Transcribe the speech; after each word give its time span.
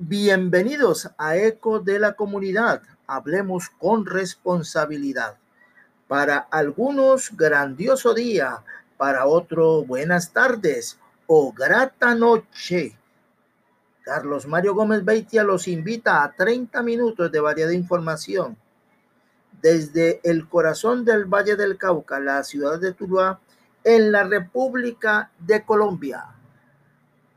Bienvenidos 0.00 1.10
a 1.18 1.36
Eco 1.36 1.80
de 1.80 1.98
la 1.98 2.12
Comunidad. 2.12 2.82
Hablemos 3.08 3.68
con 3.68 4.06
responsabilidad. 4.06 5.38
Para 6.06 6.38
algunos, 6.38 7.36
grandioso 7.36 8.14
día. 8.14 8.62
Para 8.96 9.26
otro, 9.26 9.82
buenas 9.82 10.32
tardes 10.32 11.00
o 11.26 11.52
grata 11.52 12.14
noche. 12.14 12.96
Carlos 14.02 14.46
Mario 14.46 14.76
Gómez 14.76 15.04
Beitia 15.04 15.42
los 15.42 15.66
invita 15.66 16.22
a 16.22 16.30
30 16.30 16.80
minutos 16.84 17.32
de 17.32 17.40
variada 17.40 17.74
información. 17.74 18.56
Desde 19.60 20.20
el 20.22 20.48
corazón 20.48 21.04
del 21.04 21.24
Valle 21.24 21.56
del 21.56 21.76
Cauca, 21.76 22.20
la 22.20 22.44
ciudad 22.44 22.78
de 22.78 22.92
Tuluá, 22.92 23.40
en 23.82 24.12
la 24.12 24.22
República 24.22 25.32
de 25.40 25.64
Colombia. 25.64 26.24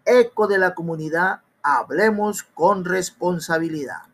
Eco 0.05 0.45
de 0.45 0.59
la 0.59 0.75
comunidad 0.75 1.41
Hablemos 1.63 2.43
con 2.43 2.85
responsabilidad. 2.85 4.10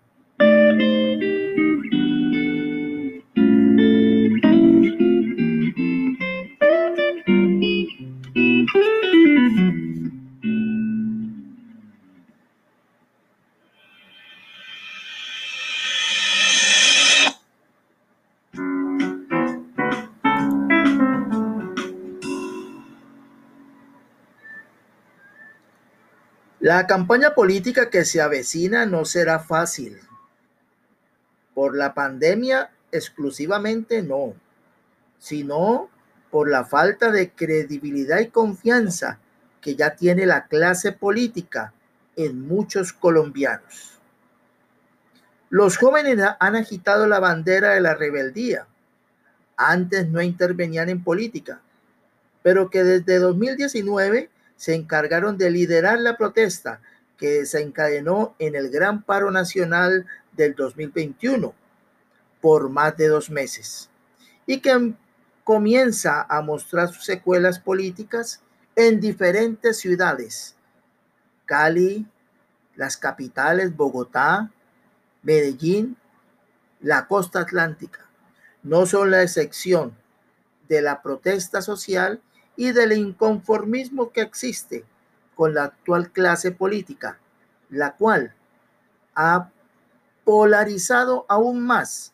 La 26.59 26.87
campaña 26.87 27.35
política 27.35 27.91
que 27.91 28.03
se 28.03 28.19
avecina 28.19 28.87
no 28.87 29.05
será 29.05 29.37
fácil. 29.37 29.99
Por 31.53 31.77
la 31.77 31.93
pandemia 31.93 32.71
exclusivamente 32.91 34.01
no, 34.01 34.33
sino 35.19 35.89
por 36.31 36.49
la 36.49 36.65
falta 36.65 37.11
de 37.11 37.29
credibilidad 37.29 38.19
y 38.19 38.29
confianza 38.29 39.19
que 39.61 39.75
ya 39.75 39.95
tiene 39.95 40.25
la 40.25 40.47
clase 40.47 40.91
política 40.93 41.73
en 42.15 42.47
muchos 42.47 42.91
colombianos. 42.91 43.99
Los 45.49 45.77
jóvenes 45.77 46.19
han 46.39 46.55
agitado 46.55 47.05
la 47.05 47.19
bandera 47.19 47.75
de 47.75 47.81
la 47.81 47.93
rebeldía. 47.93 48.65
Antes 49.55 50.09
no 50.09 50.23
intervenían 50.23 50.89
en 50.89 51.03
política, 51.03 51.61
pero 52.41 52.71
que 52.71 52.83
desde 52.83 53.19
2019 53.19 54.31
se 54.57 54.75
encargaron 54.75 55.37
de 55.37 55.49
liderar 55.49 55.99
la 55.99 56.17
protesta 56.17 56.81
que 57.17 57.45
se 57.45 57.61
encadenó 57.61 58.35
en 58.39 58.55
el 58.55 58.69
Gran 58.69 59.03
Paro 59.03 59.31
Nacional 59.31 60.05
del 60.33 60.55
2021 60.55 61.53
por 62.41 62.69
más 62.69 62.97
de 62.97 63.07
dos 63.07 63.29
meses 63.29 63.89
y 64.45 64.59
que 64.59 64.93
comienza 65.43 66.25
a 66.29 66.41
mostrar 66.41 66.89
sus 66.89 67.05
secuelas 67.05 67.59
políticas 67.59 68.41
en 68.75 68.99
diferentes 68.99 69.77
ciudades. 69.79 70.55
Cali, 71.45 72.05
las 72.75 72.97
capitales 72.97 73.75
Bogotá, 73.75 74.51
Medellín, 75.23 75.97
la 76.81 77.07
costa 77.07 77.41
atlántica. 77.41 78.05
No 78.63 78.85
son 78.85 79.11
la 79.11 79.23
excepción 79.23 79.95
de 80.67 80.81
la 80.81 81.01
protesta 81.01 81.61
social 81.61 82.21
y 82.57 82.71
del 82.71 82.91
inconformismo 82.91 84.11
que 84.11 84.21
existe 84.21 84.83
con 85.35 85.53
la 85.53 85.65
actual 85.65 86.11
clase 86.11 86.51
política, 86.51 87.19
la 87.69 87.95
cual 87.95 88.33
ha 89.15 89.51
polarizado 90.25 91.25
aún 91.29 91.65
más 91.65 92.11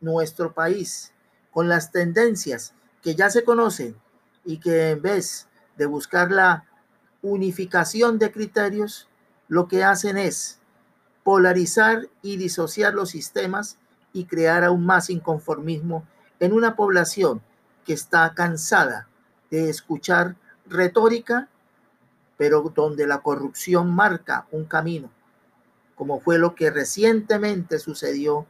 nuestro 0.00 0.54
país 0.54 1.12
con 1.52 1.68
las 1.68 1.92
tendencias 1.92 2.72
que 3.02 3.14
ya 3.14 3.28
se 3.28 3.44
conocen 3.44 3.94
y 4.44 4.58
que 4.58 4.90
en 4.90 5.02
vez 5.02 5.46
de 5.76 5.86
buscar 5.86 6.32
la 6.32 6.64
unificación 7.22 8.18
de 8.18 8.32
criterios, 8.32 9.08
lo 9.48 9.68
que 9.68 9.84
hacen 9.84 10.16
es 10.16 10.58
polarizar 11.22 12.08
y 12.22 12.38
disociar 12.38 12.94
los 12.94 13.10
sistemas 13.10 13.76
y 14.14 14.24
crear 14.24 14.64
aún 14.64 14.86
más 14.86 15.10
inconformismo 15.10 16.06
en 16.38 16.54
una 16.54 16.76
población 16.76 17.42
que 17.84 17.92
está 17.92 18.32
cansada 18.34 19.09
de 19.50 19.68
escuchar 19.68 20.36
retórica, 20.66 21.48
pero 22.36 22.62
donde 22.74 23.06
la 23.06 23.18
corrupción 23.18 23.90
marca 23.94 24.46
un 24.50 24.64
camino, 24.64 25.10
como 25.94 26.20
fue 26.20 26.38
lo 26.38 26.54
que 26.54 26.70
recientemente 26.70 27.78
sucedió 27.78 28.46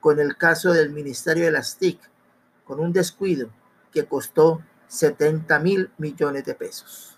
con 0.00 0.20
el 0.20 0.36
caso 0.36 0.72
del 0.72 0.90
Ministerio 0.90 1.44
de 1.44 1.52
las 1.52 1.76
TIC, 1.76 1.98
con 2.64 2.80
un 2.80 2.92
descuido 2.92 3.50
que 3.92 4.06
costó 4.06 4.62
70 4.86 5.58
mil 5.58 5.90
millones 5.98 6.44
de 6.44 6.54
pesos. 6.54 7.17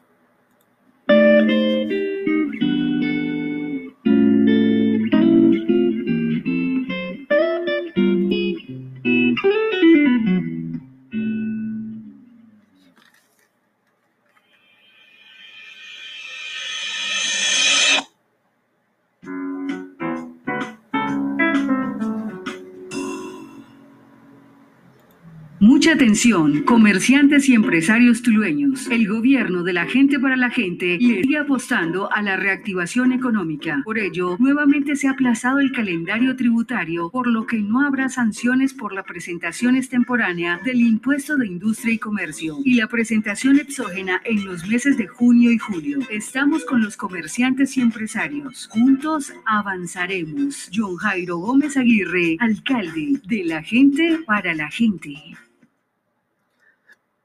Atención, 25.93 26.63
comerciantes 26.63 27.49
y 27.49 27.55
empresarios 27.55 28.23
tulueños. 28.23 28.87
El 28.89 29.09
gobierno 29.09 29.63
de 29.63 29.73
la 29.73 29.87
gente 29.87 30.19
para 30.19 30.37
la 30.37 30.51
gente 30.51 30.99
le 31.01 31.23
sigue 31.23 31.39
apostando 31.39 32.13
a 32.13 32.23
la 32.23 32.37
reactivación 32.37 33.13
económica. 33.13 33.81
Por 33.85 33.99
ello, 33.99 34.37
nuevamente 34.39 34.97
se 34.97 35.09
ha 35.09 35.13
aplazado 35.13 35.59
el 35.59 35.73
calendario 35.73 36.37
tributario, 36.37 37.11
por 37.11 37.27
lo 37.27 37.47
que 37.47 37.59
no 37.59 37.85
habrá 37.85 38.09
sanciones 38.09 38.73
por 38.73 38.93
la 38.93 39.03
presentación 39.03 39.77
extemporánea 39.77 40.61
del 40.65 40.81
impuesto 40.81 41.37
de 41.37 41.47
industria 41.47 41.95
y 41.95 41.99
comercio 41.99 42.59
y 42.65 42.75
la 42.75 42.87
presentación 42.87 43.59
exógena 43.59 44.21
en 44.25 44.45
los 44.45 44.67
meses 44.69 44.97
de 44.97 45.09
junio 45.09 45.51
y 45.51 45.59
julio. 45.59 45.99
Estamos 46.11 46.65
con 46.65 46.83
los 46.83 46.97
comerciantes 46.97 47.77
y 47.77 47.81
empresarios. 47.81 48.69
Juntos 48.71 49.33
avanzaremos. 49.45 50.71
John 50.73 50.97
Jairo 50.97 51.39
Gómez 51.39 51.77
Aguirre, 51.77 52.37
alcalde 52.39 53.21
de 53.27 53.45
la 53.45 53.63
gente 53.63 54.21
para 54.27 54.55
la 54.55 54.71
gente. 54.71 55.15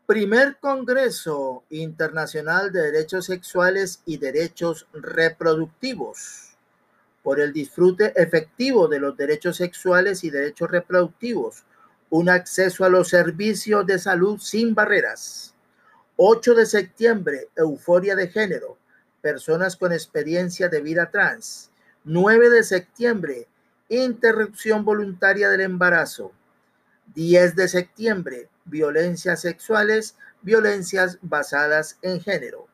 Primer 0.06 0.58
Congreso 0.60 1.64
Internacional 1.72 2.72
de 2.72 2.92
Derechos 2.92 3.26
Sexuales 3.26 4.04
y 4.06 4.18
Derechos 4.18 4.86
Reproductivos 4.94 6.56
por 7.24 7.40
el 7.40 7.52
disfrute 7.52 8.14
efectivo 8.16 8.88
de 8.88 9.00
los 9.00 9.18
derechos 9.18 9.58
sexuales 9.58 10.24
y 10.24 10.30
derechos 10.30 10.70
reproductivos, 10.70 11.64
un 12.12 12.30
acceso 12.30 12.86
a 12.86 12.90
los 12.90 13.10
servicios 13.10 13.88
de 13.88 13.98
salud 13.98 14.40
sin 14.40 14.76
barreras. 14.76 15.56
8 16.18 16.54
de 16.54 16.68
septiembre, 16.68 17.50
euforia 17.56 18.16
de 18.16 18.28
género, 18.28 18.78
personas 19.22 19.76
con 19.76 19.92
experiencia 19.92 20.70
de 20.70 20.82
vida 20.82 21.10
trans. 21.10 21.72
9 22.04 22.52
de 22.52 22.64
septiembre, 22.64 23.48
interrupción 23.90 24.86
voluntaria 24.86 25.50
del 25.50 25.62
embarazo. 25.62 26.32
10 27.16 27.56
de 27.56 27.68
septiembre, 27.68 28.50
violencias 28.66 29.42
sexuales, 29.42 30.18
violencias 30.42 31.18
basadas 31.22 31.98
en 32.02 32.20
género. 32.22 32.68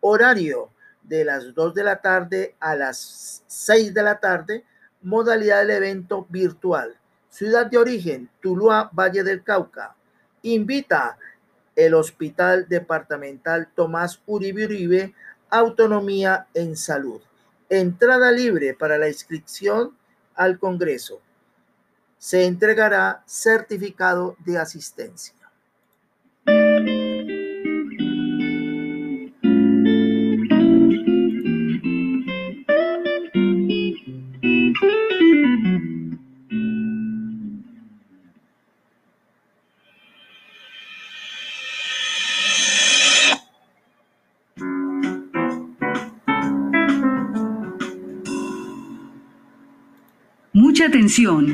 Horario 0.00 0.70
de 1.02 1.24
las 1.24 1.54
2 1.54 1.74
de 1.74 1.84
la 1.84 2.00
tarde 2.00 2.54
a 2.60 2.74
las 2.74 3.42
6 3.46 3.92
de 3.94 4.02
la 4.02 4.20
tarde, 4.20 4.64
modalidad 5.02 5.60
del 5.60 5.70
evento 5.70 6.26
virtual. 6.28 6.96
Ciudad 7.30 7.66
de 7.66 7.78
origen, 7.78 8.28
Tuluá, 8.40 8.90
Valle 8.92 9.22
del 9.22 9.42
Cauca. 9.42 9.94
Invita 10.42 11.18
el 11.74 11.94
Hospital 11.94 12.66
Departamental 12.68 13.68
Tomás 13.74 14.20
Uribe 14.26 14.64
Uribe, 14.64 15.14
Autonomía 15.50 16.46
en 16.52 16.76
Salud. 16.76 17.20
Entrada 17.68 18.32
libre 18.32 18.74
para 18.74 18.98
la 18.98 19.08
inscripción 19.08 19.96
al 20.34 20.58
Congreso. 20.58 21.20
Se 22.18 22.44
entregará 22.44 23.22
certificado 23.26 24.36
de 24.44 24.58
asistencia. 24.58 25.37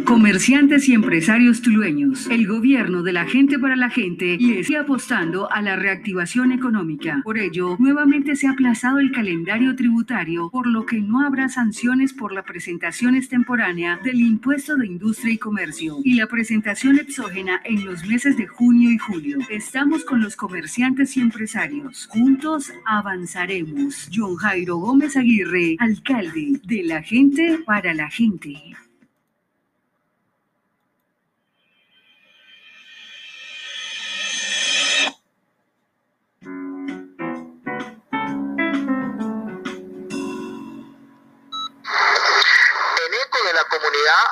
Comerciantes 0.04 0.88
y 0.88 0.94
empresarios 0.94 1.62
tulueños. 1.62 2.26
El 2.26 2.48
gobierno 2.48 3.04
de 3.04 3.12
la 3.12 3.24
gente 3.24 3.56
para 3.56 3.76
la 3.76 3.88
gente 3.88 4.36
le 4.36 4.64
sigue 4.64 4.78
apostando 4.78 5.50
a 5.50 5.62
la 5.62 5.76
reactivación 5.76 6.50
económica. 6.50 7.20
Por 7.22 7.38
ello, 7.38 7.76
nuevamente 7.78 8.34
se 8.34 8.48
ha 8.48 8.50
aplazado 8.50 8.98
el 8.98 9.12
calendario 9.12 9.76
tributario, 9.76 10.50
por 10.50 10.66
lo 10.66 10.84
que 10.86 11.00
no 11.00 11.24
habrá 11.24 11.48
sanciones 11.48 12.12
por 12.12 12.32
la 12.32 12.42
presentación 12.42 13.14
extemporánea 13.14 14.00
del 14.02 14.20
impuesto 14.22 14.74
de 14.74 14.88
industria 14.88 15.34
y 15.34 15.38
comercio 15.38 15.98
y 16.02 16.14
la 16.14 16.26
presentación 16.26 16.98
exógena 16.98 17.60
en 17.64 17.84
los 17.84 18.04
meses 18.06 18.36
de 18.36 18.48
junio 18.48 18.90
y 18.90 18.98
julio. 18.98 19.38
Estamos 19.50 20.04
con 20.04 20.20
los 20.20 20.34
comerciantes 20.34 21.16
y 21.16 21.20
empresarios. 21.20 22.08
Juntos 22.10 22.72
avanzaremos. 22.86 24.10
John 24.12 24.34
Jairo 24.34 24.78
Gómez 24.78 25.16
Aguirre, 25.16 25.76
alcalde 25.78 26.60
de 26.64 26.82
la 26.82 27.02
gente 27.02 27.60
para 27.64 27.94
la 27.94 28.10
gente. 28.10 28.74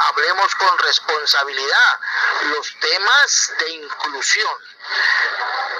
Hablemos 0.08 0.54
con 0.56 0.78
responsabilidad 0.78 2.00
los 2.44 2.76
temas 2.80 3.52
de 3.58 3.70
inclusión, 3.70 4.56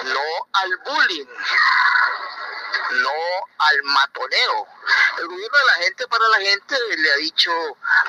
no 0.03 0.49
al 0.53 0.77
bullying, 0.85 1.27
no 2.91 3.47
al 3.57 3.83
matoneo. 3.83 4.67
El 5.17 5.27
gobierno 5.27 5.57
de 5.57 5.65
la 5.65 5.73
gente 5.73 6.07
para 6.07 6.27
la 6.27 6.39
gente 6.39 6.77
le 6.97 7.11
ha 7.11 7.15
dicho 7.17 7.51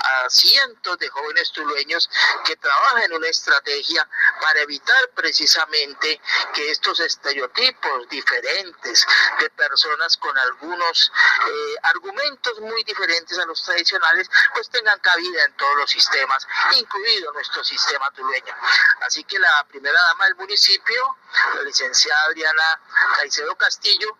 a 0.02 0.28
cientos 0.28 0.98
de 0.98 1.08
jóvenes 1.08 1.52
tulueños 1.52 2.08
que 2.44 2.56
trabajan 2.56 3.02
en 3.02 3.12
una 3.14 3.28
estrategia 3.28 4.08
para 4.40 4.60
evitar 4.60 5.10
precisamente 5.14 6.20
que 6.54 6.70
estos 6.70 7.00
estereotipos 7.00 8.08
diferentes 8.08 9.06
de 9.40 9.50
personas 9.50 10.16
con 10.16 10.36
algunos 10.38 11.12
eh, 11.46 11.76
argumentos 11.82 12.60
muy 12.60 12.82
diferentes 12.84 13.38
a 13.38 13.46
los 13.46 13.62
tradicionales 13.62 14.30
pues 14.52 14.68
tengan 14.70 14.98
cabida 15.00 15.44
en 15.44 15.56
todos 15.56 15.76
los 15.76 15.90
sistemas, 15.90 16.46
incluido 16.76 17.32
nuestro 17.32 17.64
sistema 17.64 18.10
tulueño. 18.12 18.54
Así 19.00 19.24
que 19.24 19.38
la 19.38 19.64
primera 19.68 20.00
dama 20.00 20.24
del 20.26 20.36
municipio, 20.36 21.16
la 21.54 21.62
licenciada 21.62 22.22
Adriana 22.24 22.80
Caicedo 23.16 23.56
Castillo, 23.56 24.18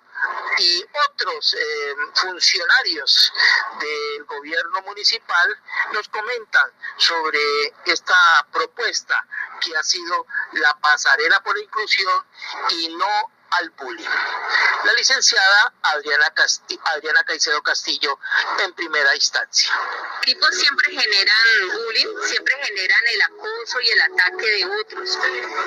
y 0.59 0.85
otros 1.11 1.55
eh, 1.55 1.95
funcionarios 2.15 3.33
del 3.81 4.25
gobierno 4.25 4.83
municipal 4.83 5.57
nos 5.93 6.09
comentan 6.09 6.71
sobre 6.97 7.41
esta 7.87 8.47
propuesta 8.53 9.27
que 9.61 9.77
ha 9.77 9.83
sido 9.83 10.27
la 10.53 10.75
pasarela 10.81 11.43
por 11.43 11.59
inclusión 11.59 12.25
y 12.71 12.89
no 12.97 13.31
al 13.59 13.71
bullying. 13.71 14.09
La 14.85 14.93
licenciada 14.95 15.73
Adriana, 15.83 16.33
Adriana 16.85 17.25
Caicedo 17.25 17.63
Castillo 17.63 18.19
en 18.59 18.73
primera 18.75 19.15
instancia. 19.15 19.73
Tipos 20.23 20.55
siempre 20.55 20.91
generan 20.91 21.69
bullying, 21.73 22.23
siempre 22.27 22.55
generan 22.65 23.01
el 23.13 23.23
acoso 23.23 23.81
y 23.81 23.91
el 23.91 24.01
ataque 24.03 24.47
de 24.47 24.65
otros. 24.67 25.19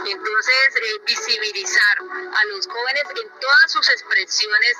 Entonces, 0.05 0.75
eh, 0.75 1.01
visibilizar 1.05 1.97
a 1.99 2.45
los 2.45 2.67
jóvenes 2.67 3.03
en 3.21 3.39
todas 3.39 3.71
sus 3.71 3.89
expresiones, 3.89 4.77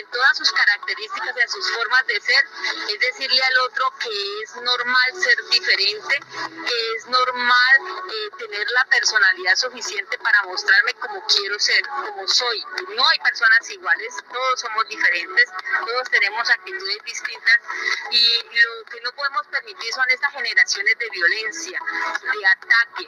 en 0.00 0.06
todas 0.10 0.36
sus 0.36 0.52
características, 0.52 1.36
en 1.36 1.48
sus 1.48 1.70
formas 1.72 2.06
de 2.06 2.20
ser, 2.20 2.44
es 2.88 3.00
decirle 3.00 3.42
al 3.42 3.58
otro 3.60 3.92
que 4.00 4.42
es 4.42 4.54
normal 4.56 5.22
ser 5.22 5.44
diferente, 5.50 6.20
que 6.66 6.96
es 6.96 7.06
normal 7.06 7.76
eh, 8.10 8.30
tener 8.38 8.66
la 8.70 8.84
personalidad 8.86 9.56
suficiente 9.56 10.18
para 10.18 10.42
mostrarme 10.44 10.94
como 10.94 11.24
quiero 11.26 11.58
ser, 11.58 11.82
como 11.86 12.26
soy 12.28 12.49
no 12.96 13.08
hay 13.08 13.18
personas 13.18 13.70
iguales, 13.70 14.14
todos 14.32 14.60
somos 14.60 14.88
diferentes, 14.88 15.50
todos 15.80 16.10
tenemos 16.10 16.48
actitudes 16.50 16.98
distintas 17.04 17.58
y 18.10 18.42
lo 18.42 18.84
que 18.90 19.00
no 19.02 19.12
podemos 19.12 19.46
permitir 19.48 19.92
son 19.92 20.04
estas 20.10 20.32
generaciones 20.32 20.98
de 20.98 21.10
violencia, 21.10 21.80
de 22.22 22.46
ataque, 22.46 23.06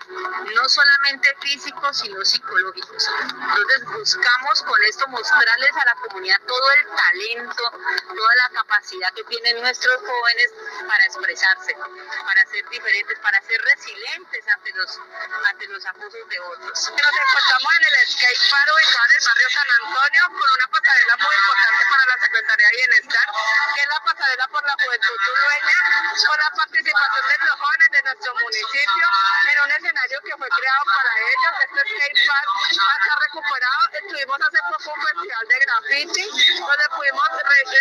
no 0.54 0.68
solamente 0.68 1.34
físicos, 1.40 1.98
sino 1.98 2.24
psicológicos. 2.24 3.10
Entonces 3.32 3.84
buscamos 3.86 4.62
con 4.62 4.84
esto 4.84 5.08
mostrarles 5.08 5.72
a 5.76 5.84
la 5.86 5.94
comunidad 6.06 6.40
todo 6.46 6.70
el 6.78 6.96
talento, 6.96 7.70
toda 8.08 8.34
la 8.36 8.60
capacidad 8.60 9.12
que 9.14 9.24
tienen 9.24 9.60
nuestros 9.60 10.00
jóvenes 10.00 10.52
para 10.86 11.04
expresarse, 11.04 11.74
para 11.74 12.46
ser 12.46 12.68
diferentes, 12.68 13.18
para 13.20 13.40
ser 13.42 13.60
resilientes 13.62 14.44
ante 14.48 14.72
los, 14.72 15.00
ante 15.48 15.66
los 15.68 15.84
abusos 15.86 16.28
de 16.28 16.40
otros. 16.40 16.90
Nos 16.90 16.90
encontramos 16.90 17.72
en 17.78 18.00
el 18.00 18.06
skate 18.06 18.50
park 18.50 18.68
ubicado 18.74 19.12
en 19.16 19.22
barrio 19.32 19.48
San 19.48 19.68
Antonio 19.80 20.22
con 20.28 20.48
una 20.52 20.68
pasarela 20.68 21.16
muy 21.24 21.34
importante 21.34 21.82
para 21.88 22.04
la 22.04 22.16
Secretaría 22.20 22.68
de 22.68 22.76
Bienestar, 22.76 23.26
que 23.72 23.80
es 23.80 23.88
la 23.88 24.00
pasarela 24.04 24.46
por 24.52 24.60
la 24.60 24.74
juventud 24.76 25.16
tulueña, 25.24 25.78
con 26.20 26.36
la 26.36 26.50
participación 26.52 27.24
de 27.32 27.36
los 27.40 27.56
jóvenes 27.56 27.88
de 27.96 28.02
nuestro 28.02 28.30
municipio 28.36 29.06
en 29.48 29.56
un 29.64 29.70
escenario 29.72 30.18
que 30.20 30.34
fue 30.36 30.48
creado 30.52 30.84
para 30.84 31.12
ellos. 31.16 31.52
Este 31.64 31.80
skate 31.80 32.20
park 32.28 32.48
va 32.76 32.92
a 32.92 32.98
estar 33.00 33.18
recuperado. 33.24 33.82
Estuvimos 34.04 34.38
hace 34.44 34.60
poco 34.68 34.86
un 34.92 35.00
festival 35.00 35.44
de 35.48 35.56
graffiti, 35.64 36.24
donde 36.60 36.86
pudimos 36.92 37.28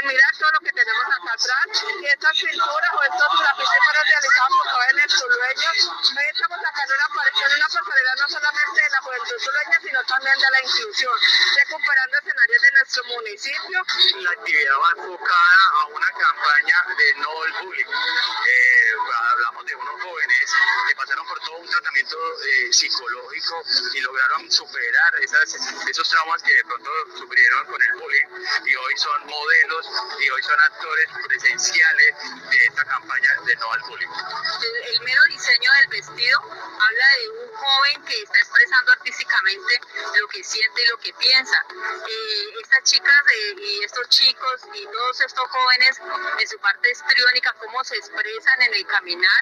mirar 0.07 0.20
todo 0.37 0.49
lo 0.53 0.59
que 0.59 0.71
tenemos 0.71 1.05
acá 1.11 1.33
atrás 1.33 1.65
y 1.99 2.05
estas 2.05 2.31
pinturas 2.39 2.91
o 2.95 3.03
estos 3.03 3.31
grafitis 3.39 3.79
fueron 3.83 4.03
realizados 4.07 4.51
por 4.55 4.67
jóvenes 4.71 5.07
tulueños. 5.11 5.77
Hoy 5.91 6.27
estamos 6.31 6.59
sacando 6.61 6.93
una, 6.95 7.07
una 7.11 7.67
pasarela 7.67 8.13
no 8.15 8.27
solamente 8.29 8.79
de 8.81 8.89
la 8.91 9.01
juventud 9.01 9.37
tulueña, 9.43 9.77
sino 9.81 9.99
también 10.05 10.37
de 10.39 10.49
la 10.51 10.59
inclusión 10.63 11.17
recuperando 11.59 12.17
escenarios 12.17 12.61
de 12.61 12.71
nuestro 12.71 13.03
municipio. 13.03 13.77
La 14.21 14.31
actividad 14.31 14.75
va 14.79 14.89
enfocada 15.03 15.63
a 15.81 15.85
una 15.85 16.11
campaña 16.11 16.77
de 16.95 17.07
no 17.15 17.31
al 17.43 17.51
bullying. 17.63 17.91
Eh, 17.91 18.93
hablamos 19.31 19.65
de 19.65 19.75
unos 19.75 20.01
jóvenes 20.01 20.45
que 20.87 20.95
pasaron 20.95 21.27
por 21.27 21.39
todo 21.41 21.57
un 21.57 21.69
tratamiento 21.69 22.17
eh, 22.45 22.71
psicológico 22.71 23.63
y 23.93 23.99
lograron 23.99 24.51
superar 24.51 25.11
esas, 25.19 25.55
esos 25.89 26.09
traumas 26.09 26.41
que 26.43 26.53
de 26.53 26.63
pronto 26.63 26.89
sufrieron 27.17 27.40
hoy 28.91 28.97
son 28.97 29.25
modelos 29.25 29.89
y 30.19 30.29
hoy 30.29 30.43
son 30.43 30.59
actores 30.59 31.07
presenciales 31.25 32.15
de 32.51 32.57
esta 32.65 32.83
campaña 32.83 33.29
de 33.45 33.55
no 33.55 33.71
al 33.71 33.79
bullying. 33.87 34.07
El, 34.07 34.95
el 34.95 35.01
mero 35.05 35.21
diseño 35.29 35.71
del 35.79 35.87
vestido 35.87 36.39
habla 36.41 37.07
de 37.21 37.29
un 37.29 37.50
joven 37.61 38.05
que 38.05 38.23
está 38.23 38.39
expresando 38.39 38.91
artísticamente 38.91 39.73
lo 40.19 40.27
que 40.27 40.43
siente 40.43 40.81
y 40.81 40.87
lo 40.87 40.97
que 40.97 41.13
piensa. 41.13 41.57
Eh, 41.69 42.59
estas 42.61 42.83
chicas 42.83 43.21
eh, 43.35 43.55
y 43.57 43.83
estos 43.83 44.09
chicos 44.09 44.61
y 44.73 44.85
todos 44.85 45.21
estos 45.21 45.47
jóvenes 45.49 46.01
en 46.39 46.47
su 46.47 46.57
parte 46.59 46.89
estriónica, 46.89 47.53
cómo 47.59 47.83
se 47.83 47.97
expresan 47.97 48.61
en 48.63 48.73
el 48.73 48.85
caminar. 48.87 49.41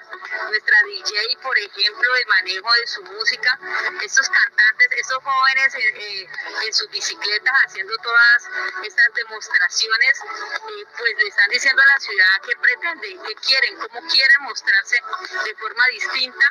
Nuestra 0.49 0.77
DJ, 0.83 1.37
por 1.41 1.57
ejemplo, 1.57 2.15
el 2.15 2.27
manejo 2.27 2.73
de 2.73 2.87
su 2.87 3.03
música. 3.03 3.59
Estos 4.03 4.29
cantantes, 4.29 4.87
estos 4.97 5.23
jóvenes 5.23 5.75
eh, 5.75 6.27
en 6.65 6.73
sus 6.73 6.89
bicicletas 6.89 7.53
haciendo 7.65 7.95
todas 7.97 8.49
estas 8.83 9.13
demostraciones, 9.13 10.19
pues 10.97 11.13
le 11.17 11.27
están 11.27 11.49
diciendo 11.49 11.81
a 11.81 11.85
la 11.85 11.99
ciudad 11.99 12.41
que 12.45 12.55
pretenden, 12.57 13.23
que 13.23 13.35
quieren, 13.35 13.77
cómo 13.77 14.07
quieren 14.09 14.41
mostrarse 14.41 15.01
de 15.45 15.55
forma 15.55 15.87
distinta 15.87 16.45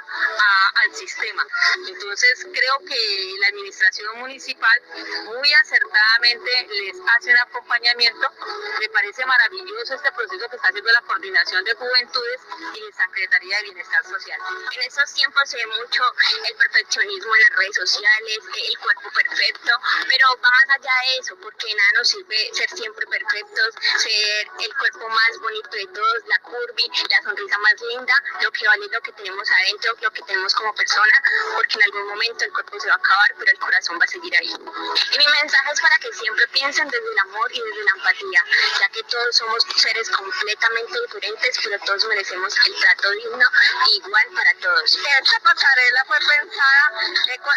al 0.84 0.94
sistema. 0.94 1.46
Entonces 1.88 2.46
creo 2.52 2.78
que 2.86 3.34
la 3.40 3.48
administración 3.48 4.18
municipal 4.18 4.82
muy 5.24 5.52
acertadamente 5.54 6.68
les 6.70 6.96
hace 7.16 7.30
un 7.30 7.38
acompañamiento. 7.38 8.32
Me 8.80 8.88
parece 8.88 9.24
maravilloso 9.26 9.94
este 9.94 10.12
proceso 10.12 10.48
que 10.48 10.56
está 10.56 10.68
haciendo 10.68 10.90
la 10.92 11.02
Coordinación 11.02 11.64
de 11.64 11.74
Juventudes 11.74 12.40
y 12.74 12.80
la 12.80 13.04
Secretaría 13.06 13.56
de 13.58 13.62
Bienestar 13.64 14.04
Social. 14.04 14.40
En 14.72 14.82
esos 14.82 15.12
tiempos 15.14 15.42
se 15.48 15.56
ve 15.56 15.66
mucho 15.66 16.02
el 16.48 16.54
perfeccionismo 16.56 17.34
en 17.34 17.42
las 17.42 17.58
redes 17.58 17.76
sociales, 17.76 18.38
el 18.54 18.78
cuerpo 18.78 19.10
perfecto, 19.10 19.72
pero 20.08 20.26
va 20.42 20.50
más 20.50 20.76
allá 20.78 20.92
de 21.06 21.18
eso, 21.18 21.36
porque 21.40 21.74
nada 21.74 21.92
nos 21.96 22.08
sirve 22.08 22.50
ser 22.52 22.70
siempre 22.70 23.06
perfectos, 23.06 23.74
ser 23.98 24.50
el 24.60 24.74
cuerpo 24.76 25.08
más 25.08 25.38
bonito 25.40 25.70
de 25.70 25.86
todos, 25.86 26.18
la 26.26 26.38
curvy, 26.40 26.90
la 27.10 27.22
sonrisa 27.22 27.58
más 27.58 27.74
linda, 27.80 28.14
lo 28.42 28.50
que 28.52 28.66
vale 28.66 28.86
lo 28.88 29.00
que 29.00 29.12
tenemos 29.12 29.50
adentro, 29.50 29.96
lo 30.00 30.10
que 30.10 30.22
tenemos 30.22 30.54
como 30.54 30.74
persona, 30.74 31.22
porque 31.54 31.74
en 31.76 31.82
algún 31.84 32.08
momento 32.08 32.44
el 32.44 32.52
cuerpo 32.52 32.80
se 32.80 32.88
va 32.88 32.94
a 32.94 32.98
acabar, 32.98 33.34
pero 33.38 33.50
el 33.50 33.58
corazón 33.58 33.98
va 34.00 34.04
a 34.04 34.08
seguir 34.08 34.34
ahí. 34.36 34.48
Y 34.48 35.18
mi 35.18 35.26
mensaje 35.40 35.70
es 35.72 35.80
para 35.80 35.98
que 35.98 36.12
siempre 36.12 36.46
piensen 36.48 36.88
desde 36.88 37.10
el 37.12 37.18
amor 37.18 37.52
y 37.52 37.60
desde 37.60 37.84
la 37.84 37.92
empatía, 37.96 38.44
ya 38.80 38.88
que 38.88 39.02
todos 39.04 39.36
somos 39.36 39.62
seres 39.76 40.10
completamente 40.10 41.00
diferentes, 41.00 41.58
pero 41.62 41.78
todos 41.84 42.04
merecemos 42.06 42.54
el 42.66 42.74
trato 42.80 43.10
digno 43.12 43.46
igual 43.92 44.26
para 44.34 44.54
todos. 44.60 44.96
Esta 44.96 45.40
pasarela 45.40 46.04
fue 46.06 46.18
pensada 46.18 46.92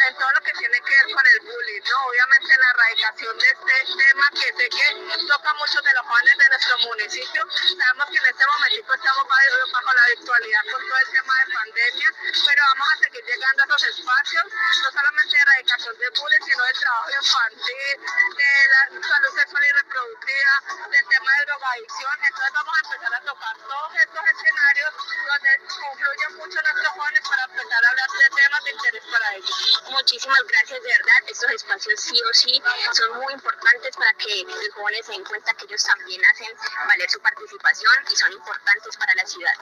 en 0.07 0.15
todo 0.15 0.31
lo 0.31 0.41
que 0.41 0.51
tiene 0.53 0.79
que 0.81 0.91
ver 0.91 1.15
con 1.15 1.25
el 1.27 1.39
bullying, 1.41 1.81
¿no? 1.89 2.05
Obviamente 2.07 2.53
la 2.57 2.69
erradicación 2.71 3.38
de 3.38 3.48
este 3.48 3.93
tema 3.98 4.29
que 4.31 4.53
sé 4.57 4.69
que 4.69 5.27
toca 5.27 5.53
muchos 5.55 5.83
de 5.83 5.93
los 5.93 6.05
jóvenes 6.05 6.38
de 6.38 6.50
nuestro 6.50 6.77
municipio. 6.79 7.48
Sabemos 7.51 8.05
que 8.10 8.17
en 8.17 8.25
este 8.25 8.45
momento 8.45 8.93
estamos 8.93 9.27
bajo 9.27 9.93
la 9.93 10.05
virtualidad 10.15 10.63
por 10.71 10.81
todo 10.81 10.98
el 11.05 11.12
tema 11.12 11.33
de 11.45 11.53
pandemia, 11.53 12.07
pero 12.21 12.62
vamos 12.74 12.88
a 12.91 12.98
seguir 12.98 13.25
llegando 13.25 13.63
a 13.63 13.65
esos 13.65 13.81
espacios, 13.84 14.46
no 14.84 14.92
solamente 14.92 15.32
de 15.32 15.42
erradicación 15.42 15.98
de 15.98 16.10
bullying, 16.10 16.46
sino 16.46 16.64
de 16.64 16.74
trabajo 16.74 17.10
infantil, 17.10 17.96
de 18.38 18.52
la 18.72 19.08
salud 19.08 19.32
sexual 19.40 19.64
y 19.64 19.72
reproductiva, 19.72 20.54
del 20.92 21.06
tema 21.08 21.32
de 21.40 21.46
drogadicción. 21.46 22.16
Entonces 22.22 22.54
vamos 22.54 22.74
a 22.76 22.80
empezar 22.86 23.14
a 23.14 23.22
tocar 23.22 23.58
todos 23.58 23.92
estos 23.96 24.24
escenarios 24.32 24.92
donde 25.26 25.52
confluyen 25.68 26.32
mucho 26.38 26.58
nuestros 26.62 26.88
jóvenes 26.94 27.22
para 27.30 27.44
empezar 27.44 27.82
a 27.86 27.90
hablar 27.90 28.10
de 28.12 28.30
temas 28.36 28.64
de 28.64 28.72
interés 28.72 29.04
para 29.12 29.36
ellos. 29.36 29.84
Muchísimas 29.90 30.44
gracias, 30.48 30.82
de 30.82 30.90
verdad. 30.90 31.20
Estos 31.28 31.52
espacios 31.52 32.02
sí 32.02 32.22
o 32.22 32.34
sí 32.34 32.64
son 32.94 33.18
muy 33.20 33.34
importantes 33.34 33.96
para 33.96 34.14
que 34.14 34.44
los 34.46 34.74
jóvenes 34.76 35.06
se 35.06 35.12
den 35.14 35.24
cuenta 35.24 35.54
que 35.54 35.66
ellos 35.66 35.84
también 35.84 36.22
hacen 36.26 36.52
valer 36.88 37.10
su 37.10 37.20
participación 37.20 37.94
y 38.10 38.16
son 38.16 38.32
importantes 38.34 38.98
para 38.98 39.16
la 39.16 39.26
ciudad. 39.26 39.54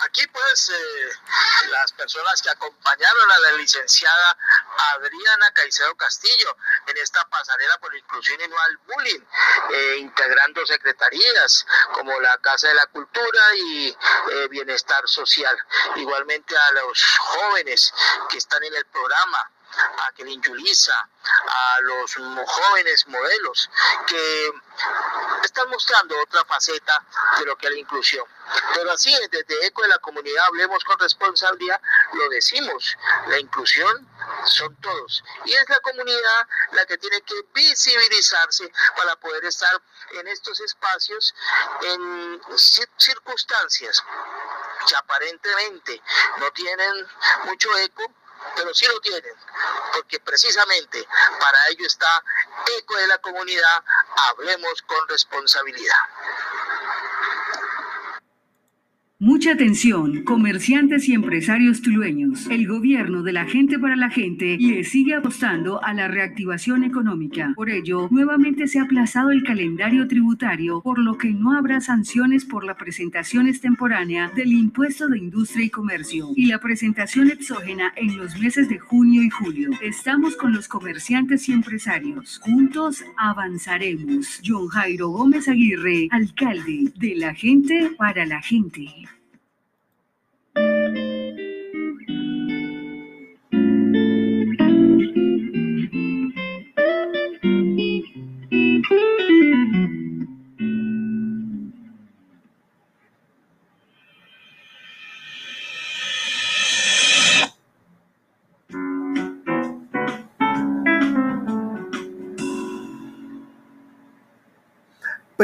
Aquí 0.00 0.26
pues 0.26 0.68
eh, 0.70 1.10
las 1.70 1.92
personas 1.92 2.40
que 2.42 2.50
acompañaron 2.50 3.30
a 3.30 3.38
la 3.38 3.52
licenciada 3.52 4.38
Adriana 4.94 5.50
Caicedo 5.52 5.94
Castillo 5.96 6.56
en 6.86 6.96
esta 6.98 7.24
pasarela 7.28 7.78
por 7.78 7.92
la 7.92 7.98
inclusión 7.98 8.40
y 8.40 8.48
no 8.48 8.58
al 8.58 8.76
bullying, 8.78 9.20
eh, 9.72 9.96
integrando 9.98 10.66
secretarías 10.66 11.66
como 11.92 12.20
la 12.20 12.36
Casa 12.38 12.68
de 12.68 12.74
la 12.74 12.86
Cultura 12.86 13.42
y 13.56 13.88
eh, 13.88 14.48
Bienestar 14.48 15.02
Social. 15.08 15.56
Igualmente 15.96 16.56
a 16.56 16.72
los 16.72 17.02
jóvenes 17.18 17.92
que 18.28 18.38
están 18.38 18.62
en 18.64 18.74
el 18.74 18.84
programa, 18.86 19.50
a 19.98 20.12
Kelin 20.12 20.40
Yulisa, 20.42 21.08
a 21.48 21.80
los 21.80 22.14
jóvenes 22.14 23.06
modelos 23.08 23.70
que 24.06 24.52
están 25.42 25.68
mostrando 25.70 26.18
otra 26.20 26.44
faceta 26.44 27.04
de 27.38 27.46
lo 27.46 27.56
que 27.56 27.66
es 27.66 27.72
la 27.72 27.78
inclusión. 27.78 28.26
Pero 28.74 28.92
así, 28.92 29.14
desde 29.30 29.66
ECO 29.66 29.82
de 29.82 29.88
la 29.88 29.98
comunidad, 29.98 30.44
hablemos 30.46 30.84
con 30.84 30.98
responsabilidad, 30.98 31.80
lo 32.12 32.28
decimos, 32.28 32.96
la 33.28 33.38
inclusión 33.38 34.08
son 34.44 34.74
todos. 34.76 35.24
Y 35.44 35.52
es 35.54 35.68
la 35.68 35.80
comunidad 35.80 36.48
la 36.72 36.86
que 36.86 36.98
tiene 36.98 37.20
que 37.22 37.34
visibilizarse 37.54 38.70
para 38.96 39.16
poder 39.16 39.44
estar 39.44 39.82
en 40.12 40.28
estos 40.28 40.60
espacios 40.60 41.34
en 41.82 42.40
circunstancias 42.96 44.04
que 44.88 44.96
aparentemente 44.96 46.02
no 46.38 46.50
tienen 46.52 47.06
mucho 47.44 47.76
eco, 47.78 48.04
pero 48.56 48.74
sí 48.74 48.86
lo 48.86 49.00
tienen, 49.00 49.34
porque 49.92 50.18
precisamente 50.20 51.06
para 51.38 51.58
ello 51.68 51.86
está 51.86 52.22
Eco 52.78 52.96
de 52.96 53.06
la 53.06 53.18
Comunidad, 53.18 53.84
hablemos 54.30 54.82
con 54.82 55.06
responsabilidad. 55.08 55.96
Mucha 59.18 59.52
atención, 59.52 60.24
comerciantes 60.24 61.08
y 61.08 61.14
empresarios 61.14 61.80
tulueños. 61.80 62.48
El 62.50 62.68
gobierno 62.68 63.22
de 63.22 63.32
la 63.32 63.46
gente 63.46 63.78
para 63.78 63.96
la 63.96 64.10
gente 64.10 64.58
le 64.60 64.84
sigue 64.84 65.14
apostando 65.14 65.82
a 65.82 65.94
la 65.94 66.06
reactivación 66.06 66.84
económica. 66.84 67.54
Por 67.56 67.70
ello, 67.70 68.08
nuevamente 68.10 68.66
se 68.66 68.78
ha 68.78 68.82
aplazado 68.82 69.30
el 69.30 69.42
calendario 69.42 70.06
tributario, 70.06 70.82
por 70.82 70.98
lo 70.98 71.16
que 71.16 71.30
no 71.30 71.56
habrá 71.56 71.80
sanciones 71.80 72.44
por 72.44 72.62
la 72.62 72.76
presentación 72.76 73.48
extemporánea 73.48 74.30
del 74.36 74.52
impuesto 74.52 75.08
de 75.08 75.16
industria 75.16 75.64
y 75.64 75.70
comercio 75.70 76.28
y 76.36 76.44
la 76.44 76.60
presentación 76.60 77.30
exógena 77.30 77.94
en 77.96 78.18
los 78.18 78.38
meses 78.38 78.68
de 78.68 78.78
junio 78.78 79.22
y 79.22 79.30
julio. 79.30 79.70
Estamos 79.80 80.36
con 80.36 80.52
los 80.52 80.68
comerciantes 80.68 81.48
y 81.48 81.52
empresarios. 81.52 82.38
Juntos 82.44 83.02
avanzaremos. 83.16 84.42
John 84.44 84.68
Jairo 84.68 85.08
Gómez 85.08 85.48
Aguirre, 85.48 86.08
alcalde 86.10 86.92
de 86.98 87.14
la 87.14 87.34
gente 87.34 87.92
para 87.96 88.26
la 88.26 88.42
gente. 88.42 89.06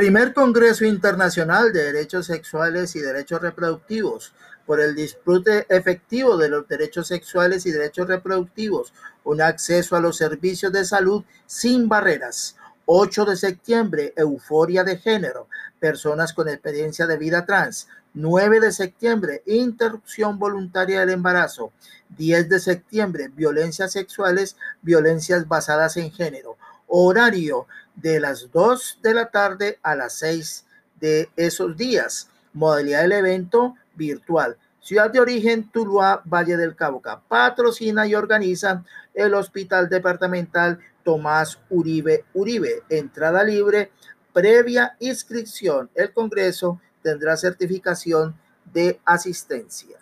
Primer 0.03 0.35
Congreso 0.35 0.85
Internacional 0.85 1.73
de 1.73 1.93
Derechos 1.93 2.27
Sexuales 2.27 2.97
y 2.97 2.99
Derechos 2.99 3.41
Reproductivos 3.41 4.35
por 4.67 4.81
el 4.81 4.97
disfrute 4.97 5.65
efectivo 5.69 6.37
de 6.37 6.49
los 6.49 6.67
derechos 6.67 7.07
sexuales 7.07 7.67
y 7.67 7.71
derechos 7.71 8.09
reproductivos, 8.09 8.93
un 9.23 9.41
acceso 9.41 9.95
a 9.95 10.01
los 10.01 10.17
servicios 10.17 10.73
de 10.73 10.85
salud 10.85 11.23
sin 11.47 11.89
barreras. 11.89 12.57
8 12.87 13.27
de 13.27 13.37
septiembre, 13.37 14.13
euforia 14.17 14.83
de 14.83 14.99
género, 14.99 15.47
personas 15.79 16.33
con 16.33 16.49
experiencia 16.49 17.07
de 17.07 17.17
vida 17.17 17.47
trans. 17.47 17.87
9 18.15 18.59
de 18.59 18.73
septiembre, 18.73 19.45
interrupción 19.47 20.37
voluntaria 20.37 20.99
del 20.99 21.11
embarazo. 21.11 21.71
10 22.09 22.49
de 22.49 22.59
septiembre, 22.59 23.29
violencias 23.29 23.93
sexuales, 23.93 24.57
violencias 24.83 25.47
basadas 25.47 25.97
en 25.97 26.11
género. 26.11 26.57
Horario 26.89 27.69
de 27.97 28.21
las 28.21 28.51
2 28.51 29.01
de 29.03 29.15
la 29.15 29.31
tarde 29.31 29.79
a 29.83 29.95
las 29.95 30.15
6 30.19 30.65
de 31.01 31.29
esos 31.37 31.77
días. 31.77 32.29
Modalidad 32.53 33.03
del 33.03 33.13
evento 33.13 33.77
virtual. 33.95 34.57
Ciudad 34.81 35.11
de 35.11 35.21
origen, 35.21 35.71
Tuluá, 35.71 36.23
Valle 36.25 36.57
del 36.57 36.75
Cauca. 36.75 37.21
Patrocina 37.21 38.07
y 38.07 38.15
organiza 38.15 38.85
el 39.15 39.35
Hospital 39.35 39.89
Departamental 39.89 40.79
Tomás 41.05 41.59
Uribe 41.71 42.25
Uribe. 42.35 42.83
Entrada 42.89 43.45
libre, 43.45 43.93
previa 44.33 44.97
inscripción. 45.01 45.91
El 45.95 46.13
Congreso 46.13 46.81
tendrá 47.03 47.37
certificación 47.37 48.37
de 48.73 49.01
asistencia. 49.05 50.02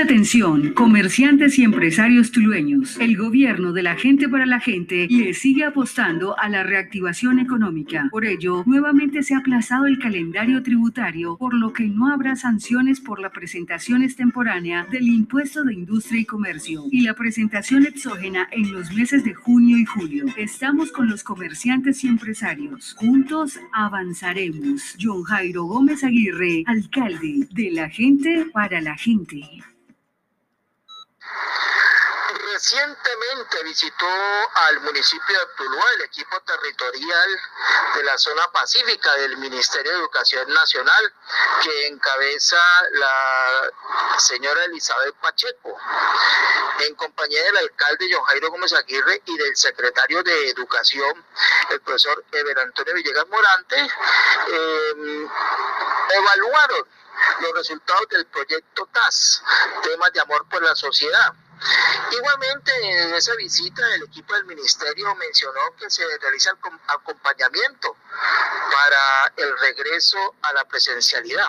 Atención, 0.00 0.72
comerciantes 0.74 1.58
y 1.58 1.64
empresarios 1.64 2.30
tulueños. 2.30 2.98
El 2.98 3.16
gobierno 3.16 3.72
de 3.72 3.82
la 3.82 3.96
gente 3.96 4.28
para 4.28 4.46
la 4.46 4.60
gente 4.60 5.06
le 5.10 5.34
sigue 5.34 5.64
apostando 5.64 6.38
a 6.38 6.48
la 6.48 6.62
reactivación 6.62 7.38
económica. 7.38 8.08
Por 8.10 8.24
ello, 8.24 8.62
nuevamente 8.66 9.22
se 9.22 9.34
ha 9.34 9.38
aplazado 9.38 9.86
el 9.86 9.98
calendario 9.98 10.62
tributario, 10.62 11.36
por 11.36 11.54
lo 11.54 11.72
que 11.72 11.84
no 11.84 12.12
habrá 12.12 12.36
sanciones 12.36 13.00
por 13.00 13.20
la 13.20 13.30
presentación 13.30 14.02
extemporánea 14.02 14.86
del 14.90 15.08
impuesto 15.08 15.64
de 15.64 15.74
industria 15.74 16.20
y 16.20 16.24
comercio 16.24 16.84
y 16.90 17.02
la 17.02 17.14
presentación 17.14 17.84
exógena 17.84 18.48
en 18.52 18.72
los 18.72 18.92
meses 18.92 19.24
de 19.24 19.34
junio 19.34 19.78
y 19.78 19.84
julio. 19.84 20.26
Estamos 20.36 20.92
con 20.92 21.08
los 21.08 21.22
comerciantes 21.24 22.04
y 22.04 22.08
empresarios. 22.08 22.94
Juntos 22.98 23.58
avanzaremos. 23.72 24.96
John 25.00 25.22
Jairo 25.24 25.64
Gómez 25.64 26.04
Aguirre, 26.04 26.62
alcalde 26.66 27.48
de 27.50 27.70
la 27.72 27.88
gente 27.88 28.46
para 28.52 28.80
la 28.80 28.96
gente. 28.96 29.42
Recientemente 32.58 33.62
visitó 33.62 34.04
al 34.66 34.80
municipio 34.80 35.38
de 35.38 35.46
Tuluá 35.56 35.84
el 35.94 36.02
equipo 36.02 36.40
territorial 36.40 37.40
de 37.94 38.02
la 38.02 38.18
zona 38.18 38.50
pacífica 38.50 39.14
del 39.14 39.36
Ministerio 39.36 39.92
de 39.92 39.98
Educación 39.98 40.52
Nacional 40.52 41.14
que 41.62 41.86
encabeza 41.86 42.58
la 42.94 43.70
señora 44.18 44.64
Elizabeth 44.64 45.14
Pacheco 45.20 45.78
en 46.80 46.96
compañía 46.96 47.44
del 47.44 47.58
alcalde 47.58 48.08
John 48.12 48.24
Jairo 48.24 48.50
Gómez 48.50 48.72
Aguirre 48.72 49.22
y 49.24 49.38
del 49.38 49.56
secretario 49.56 50.24
de 50.24 50.50
Educación, 50.50 51.24
el 51.70 51.80
profesor 51.82 52.24
Ever 52.32 52.58
Antonio 52.58 52.92
Villegas 52.92 53.28
Morante, 53.28 53.78
em, 54.48 55.28
evaluaron 56.10 56.88
los 57.40 57.52
resultados 57.54 58.08
del 58.10 58.26
proyecto 58.26 58.88
TAS, 58.92 59.42
temas 59.82 60.12
de 60.12 60.20
amor 60.20 60.46
por 60.48 60.62
la 60.62 60.74
sociedad 60.74 61.34
Igualmente, 62.12 62.72
en 62.82 63.14
esa 63.14 63.34
visita, 63.34 63.82
el 63.94 64.04
equipo 64.04 64.34
del 64.34 64.44
ministerio 64.44 65.14
mencionó 65.16 65.60
que 65.78 65.90
se 65.90 66.04
realiza 66.18 66.56
acompañamiento 66.86 67.96
para 68.70 69.32
el 69.36 69.58
regreso 69.58 70.34
a 70.42 70.52
la 70.52 70.64
presencialidad. 70.64 71.48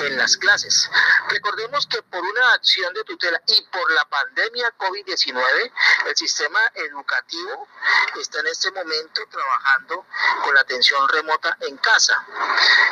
En 0.00 0.16
las 0.16 0.36
clases. 0.36 0.90
Recordemos 1.28 1.86
que 1.86 2.02
por 2.02 2.22
una 2.22 2.52
acción 2.52 2.92
de 2.94 3.04
tutela 3.04 3.40
y 3.46 3.62
por 3.72 3.90
la 3.92 4.04
pandemia 4.06 4.72
COVID-19, 4.76 5.72
el 6.06 6.16
sistema 6.16 6.60
educativo 6.74 7.68
está 8.20 8.40
en 8.40 8.48
este 8.48 8.70
momento 8.72 9.22
trabajando 9.30 10.06
con 10.42 10.54
la 10.54 10.60
atención 10.60 11.08
remota 11.08 11.56
en 11.60 11.76
casa. 11.78 12.24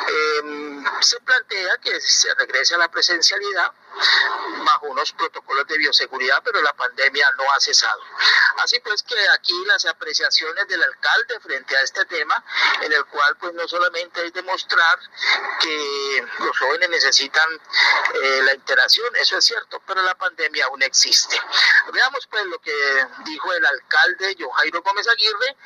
Em, 0.07 0.83
se 1.01 1.19
plantea 1.21 1.77
que 1.77 1.99
se 2.01 2.33
regrese 2.35 2.75
a 2.75 2.77
la 2.77 2.89
presencialidad 2.89 3.71
bajo 4.65 4.87
unos 4.87 5.11
protocolos 5.13 5.67
de 5.67 5.77
bioseguridad, 5.77 6.41
pero 6.43 6.61
la 6.61 6.73
pandemia 6.73 7.29
no 7.37 7.43
ha 7.51 7.59
cesado. 7.59 8.01
Así 8.57 8.79
pues 8.79 9.03
que 9.03 9.15
aquí 9.29 9.53
las 9.65 9.85
apreciaciones 9.85 10.67
del 10.67 10.83
alcalde 10.83 11.39
frente 11.39 11.75
a 11.77 11.81
este 11.81 12.05
tema, 12.05 12.43
en 12.81 12.91
el 12.91 13.05
cual 13.05 13.35
pues 13.37 13.53
no 13.53 13.67
solamente 13.67 14.25
es 14.25 14.33
demostrar 14.33 14.99
que 15.59 16.25
los 16.39 16.57
jóvenes 16.57 16.89
necesitan 16.89 17.49
eh, 18.13 18.41
la 18.43 18.53
interacción, 18.53 19.15
eso 19.15 19.37
es 19.37 19.45
cierto, 19.45 19.81
pero 19.85 20.01
la 20.01 20.15
pandemia 20.15 20.65
aún 20.65 20.81
existe. 20.83 21.39
Veamos 21.91 22.27
pues 22.27 22.45
lo 22.45 22.59
que 22.59 23.07
dijo 23.25 23.53
el 23.53 23.65
alcalde 23.65 24.35
John 24.39 24.51
Jairo 24.51 24.81
Gómez 24.81 25.07
Aguirre, 25.07 25.57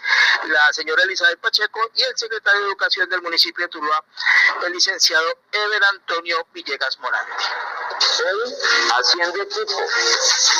la 0.45 0.73
señora 0.73 1.03
Elizabeth 1.03 1.39
Pacheco 1.39 1.91
y 1.95 2.03
el 2.03 2.17
secretario 2.17 2.61
de 2.61 2.67
Educación 2.67 3.09
del 3.09 3.21
municipio 3.21 3.65
de 3.65 3.69
Tuluá, 3.69 4.03
el 4.65 4.73
licenciado 4.73 5.39
Ever 5.51 5.83
Antonio 5.85 6.47
Villegas 6.53 6.99
Morante 6.99 7.43
hoy 8.19 8.55
haciendo 8.99 9.41
equipo 9.41 9.79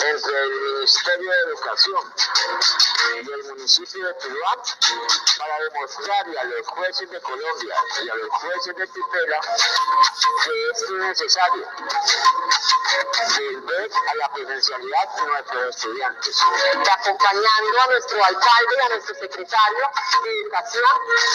entre 0.06 0.44
el 0.44 0.50
Ministerio 0.50 1.32
de 1.32 1.40
Educación 1.50 2.14
y 3.16 3.32
el 3.32 3.44
municipio 3.46 4.08
de 4.08 4.14
Tuluá 4.16 4.64
para 5.38 5.60
demostrarle 5.60 6.40
a 6.40 6.44
los 6.44 6.68
jueces 6.68 7.10
de 7.10 7.22
Colombia 7.22 7.76
y 8.04 8.10
a 8.10 8.16
los 8.16 8.30
jueces 8.30 8.76
de 8.76 8.88
tutela 8.88 9.40
que 10.44 10.70
es 10.70 10.92
necesario 10.92 11.68
volver 13.38 13.92
a 13.92 14.16
la 14.16 14.34
presencialidad 14.34 15.16
de 15.16 15.28
nuestros 15.28 15.76
estudiantes. 15.76 16.38
Y 16.74 16.90
acompañando 16.90 17.82
a 17.84 17.88
nuestro 17.88 18.24
alcalde 18.24 18.76
y 18.76 18.86
a 18.86 18.90
nuestro 18.90 19.16
secretario 19.16 19.92
de 20.24 20.42
Educación 20.42 20.86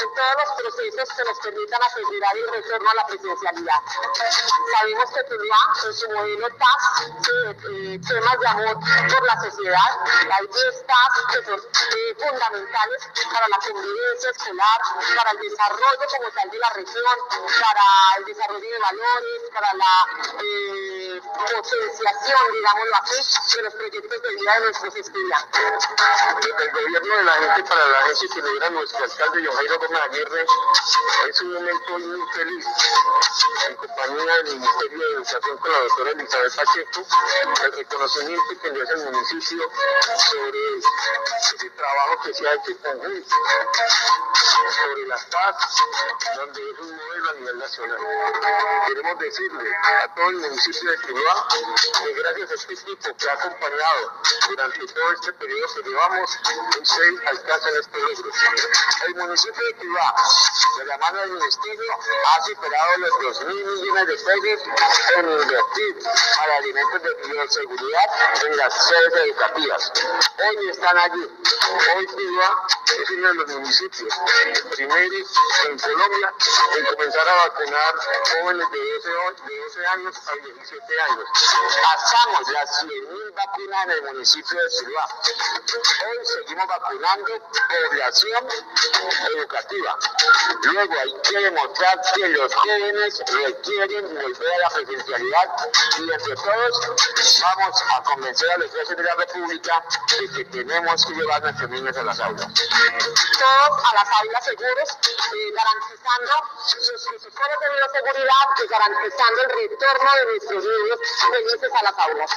en 0.02 0.14
todos 0.14 0.34
los 0.38 0.50
procesos 0.56 1.08
que 1.16 1.24
nos 1.24 1.38
permitan 1.40 1.82
asegurar 1.82 2.36
el 2.36 2.48
retorno 2.48 2.90
a 2.90 2.94
la 2.94 3.06
presencialidad. 3.06 3.80
Sabemos 4.78 5.10
que 5.10 5.24
Tuluá 5.24 5.58
en 5.86 5.94
su 5.94 6.11
modelo 6.14 6.48
TAS, 6.58 7.08
eh, 7.08 8.00
temas 8.06 8.38
de 8.40 8.46
amor 8.48 8.74
por 8.74 9.26
la 9.26 9.40
sociedad, 9.42 9.90
hay 10.30 10.46
10 10.46 10.86
TAS 10.86 11.12
que 11.32 11.44
son 11.44 11.60
eh, 11.60 12.14
fundamentales 12.18 13.08
para 13.32 13.48
la 13.48 13.58
convivencia 13.58 14.30
escolar, 14.30 14.80
para 15.16 15.30
el 15.30 15.38
desarrollo 15.38 16.04
como 16.16 16.30
tal 16.30 16.50
de 16.50 16.58
la 16.58 16.70
región, 16.70 17.16
para 17.30 17.84
el 18.18 18.24
desarrollo 18.24 18.68
de 18.70 18.78
valores, 18.78 19.40
para 19.52 19.74
la 19.74 19.94
eh, 20.42 21.20
potenciación, 21.22 22.52
digámoslo 22.52 22.96
así, 23.02 23.56
de 23.56 23.62
los 23.62 23.74
proyectos 23.74 24.22
de 24.22 24.28
vida 24.36 24.54
de 24.54 24.60
nuestros 24.60 24.96
estudiantes. 24.96 25.88
el 26.58 26.70
gobierno 26.72 27.16
de 27.16 27.24
la 27.24 27.32
gente 27.34 27.64
para 27.64 27.86
la 27.86 28.02
gente 28.02 28.28
que 28.34 28.42
logra 28.42 28.70
nuestro 28.70 29.04
alcalde 29.04 29.48
Jairo 29.52 29.78
Gómez 29.78 30.00
Aguirre 30.02 30.46
es 31.28 31.40
un 31.42 31.54
momento 31.54 31.98
muy 31.98 32.28
feliz 32.34 32.66
en 33.68 33.76
compañía 33.76 34.34
del 34.36 34.44
Ministerio 34.54 34.98
de 34.98 35.14
Educación 35.14 35.58
con 35.58 35.72
la 35.72 35.78
doctora 35.80 36.01
Elizabeth 36.10 36.54
Pacheco, 36.56 37.06
el 37.64 37.72
reconocimiento 37.72 38.60
que 38.60 38.70
le 38.70 38.82
hace 38.82 38.92
el 38.94 39.04
municipio 39.04 39.70
sobre 40.30 40.78
ese 40.78 41.70
trabajo 41.70 42.22
que 42.24 42.34
se 42.34 42.48
ha 42.48 42.52
hecho 42.54 42.78
conjunto 42.82 43.36
sobre 44.70 45.06
las 45.06 45.24
paz, 45.26 45.56
donde 46.36 46.70
es 46.70 46.78
un 46.78 46.96
modelo 46.96 47.30
a 47.30 47.34
nivel 47.34 47.58
nacional. 47.58 47.98
Queremos 48.86 49.18
decirle 49.18 49.70
a 50.02 50.14
todo 50.14 50.28
el 50.30 50.36
municipio 50.36 50.90
de 50.90 50.96
Tuluá 50.98 51.48
que 51.48 52.12
gracias 52.14 52.50
a 52.50 52.54
este 52.54 52.74
equipo 52.74 53.16
que 53.16 53.30
ha 53.30 53.32
acompañado 53.34 54.12
durante 54.48 54.86
todo 54.86 55.12
este 55.12 55.32
periodo 55.34 55.74
que 55.74 55.88
llevamos, 55.88 56.38
seis 56.82 57.20
alcanzan 57.26 57.72
este 57.80 57.98
logro. 57.98 58.30
El 59.06 59.14
municipio 59.14 59.64
de 59.64 59.72
Tuluá, 59.74 60.14
de 60.78 60.84
la 60.86 60.98
mano 60.98 61.18
del 61.20 61.30
ministerio, 61.32 61.92
ha 62.26 62.42
superado 62.42 62.98
los 62.98 63.38
2 63.40 63.46
mil 63.46 63.64
millones 63.64 64.06
de 64.06 64.16
pesos 64.16 64.68
en 65.16 65.30
invertir 65.30 65.91
para 66.36 66.56
alimentos 66.56 67.02
de 67.02 67.14
bioseguridad 67.28 68.46
en 68.46 68.56
las 68.56 68.86
sedes 68.88 69.14
educativas. 69.14 69.92
Hoy 70.38 70.68
están 70.68 70.98
allí. 70.98 71.28
Hoy 71.94 72.06
Tuluá 72.06 72.66
es 73.00 73.10
uno 73.10 73.28
de 73.28 73.34
los 73.34 73.50
municipios 73.50 74.14
primeros 74.74 75.28
en 75.66 75.78
Colombia 75.78 76.32
en 76.76 76.84
comenzar 76.86 77.28
a 77.28 77.34
vacunar 77.34 77.94
jóvenes 78.32 78.66
de 78.70 78.78
12, 78.78 79.86
años 79.86 80.16
a 80.26 80.32
17 80.32 81.00
años. 81.00 81.24
Pasamos 81.82 82.48
las 82.50 82.84
100.000 82.84 83.34
vacunas 83.34 83.84
en 83.84 83.90
el 83.90 84.02
municipio 84.02 84.58
de 84.58 84.70
Tuluá. 84.78 85.08
Hoy 86.06 86.26
seguimos 86.26 86.66
vacunando 86.68 87.32
población 87.68 88.48
educativa. 89.34 89.98
Luego 90.64 90.94
hay 91.00 91.14
que 91.22 91.38
demostrar 91.38 92.00
que 92.14 92.28
los 92.28 92.54
jóvenes 92.54 93.22
requieren 93.26 94.14
volver 94.14 94.52
a 94.52 94.58
la 94.58 94.70
presencialidad 94.70 95.70
y 95.98 96.10
entre 96.10 96.34
todos 96.34 96.80
vamos 97.42 97.84
a 97.96 98.02
convencer 98.02 98.50
a 98.52 98.58
los 98.58 98.70
jueces 98.70 98.96
de 98.96 99.02
la 99.02 99.14
República 99.14 99.84
de 100.20 100.30
que 100.30 100.44
tenemos 100.46 101.06
que 101.06 101.14
llevar 101.14 101.42
a 101.42 101.46
nuestros 101.46 101.70
niños 101.70 101.96
a 101.96 102.02
las 102.02 102.20
aulas. 102.20 102.48
Todos 102.52 103.84
a 103.84 103.94
las 103.94 104.08
aulas 104.20 104.44
seguros, 104.44 104.88
eh, 104.90 105.52
garantizando 105.54 106.32
sus 106.66 107.04
protocolos 107.04 107.58
de 107.60 107.68
bioseguridad 107.76 108.46
y 108.62 108.68
garantizando 108.68 109.42
el 109.42 109.70
retorno 109.70 110.10
de 110.16 110.24
nuestros 110.26 110.64
niños 110.64 110.98
felices 111.30 111.70
a 111.74 111.82
las 111.82 111.98
aulas. 111.98 112.30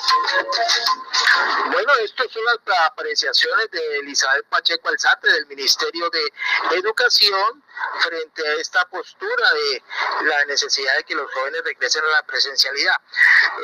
Bueno, 1.72 1.94
estas 2.04 2.32
son 2.32 2.44
las 2.46 2.80
apreciaciones 2.88 3.72
de 3.72 4.00
Elizabeth 4.00 4.46
Pacheco 4.50 4.90
Alzate 4.90 5.32
del 5.32 5.46
Ministerio 5.48 6.10
de 6.10 6.34
Educación 6.78 7.64
frente 8.00 8.48
a 8.48 8.54
esta 8.54 8.86
postura 8.86 9.54
de 9.54 9.84
la 10.24 10.46
necesidad 10.46 10.96
de 10.98 11.04
que 11.04 11.16
los 11.16 11.32
jóvenes 11.32 11.62
regresen 11.64 12.04
a 12.04 12.10
la 12.10 12.24
presencialidad. 12.24 12.96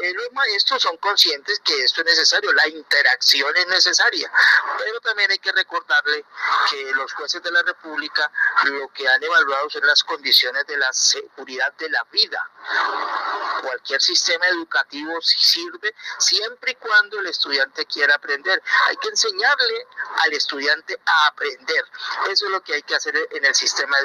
Eh, 0.04 0.14
los 0.14 0.32
maestros 0.34 0.82
son 0.82 0.98
conscientes 0.98 1.60
que 1.64 1.84
esto 1.84 2.02
es 2.02 2.08
necesario, 2.08 2.52
la 2.54 2.68
interacción 2.68 3.56
es 3.56 3.68
necesaria, 3.68 4.32
pero 4.78 5.00
también 5.02 5.32
hay 5.32 5.40
que 5.40 5.52
recordarle 5.52 6.26
que 6.70 6.92
los 6.94 7.14
jueces 7.14 7.42
de 7.44 7.52
la 7.52 7.62
República 7.64 8.32
lo 8.64 8.88
que 8.90 9.08
han 9.08 9.24
evaluado 9.24 9.70
son 9.70 9.86
las 9.86 10.04
condiciones 10.04 10.66
de 10.68 10.78
la 10.78 10.92
seguridad 10.94 11.74
de 11.74 11.90
la 11.90 12.04
vida. 12.12 12.50
Cualquier 13.62 14.02
sistema 14.02 14.48
educativo 14.48 15.22
sirve 15.22 15.94
siempre 16.18 16.72
y 16.72 16.76
cuando 16.76 17.20
el 17.20 17.28
estudiante 17.28 17.86
quiera 17.86 18.16
aprender. 18.16 18.62
Hay 18.88 18.98
que 18.98 19.10
enseñarle 19.10 19.88
al 20.24 20.34
estudiante 20.34 21.00
a 21.06 21.28
aprender. 21.28 21.86
Eso 22.30 22.46
es 22.46 22.52
lo 22.52 22.62
que 22.62 22.74
hay 22.74 22.84
que 22.84 22.96
hacer 22.96 23.16
en 23.32 23.46
el 23.46 23.56
sistema. 23.56 23.98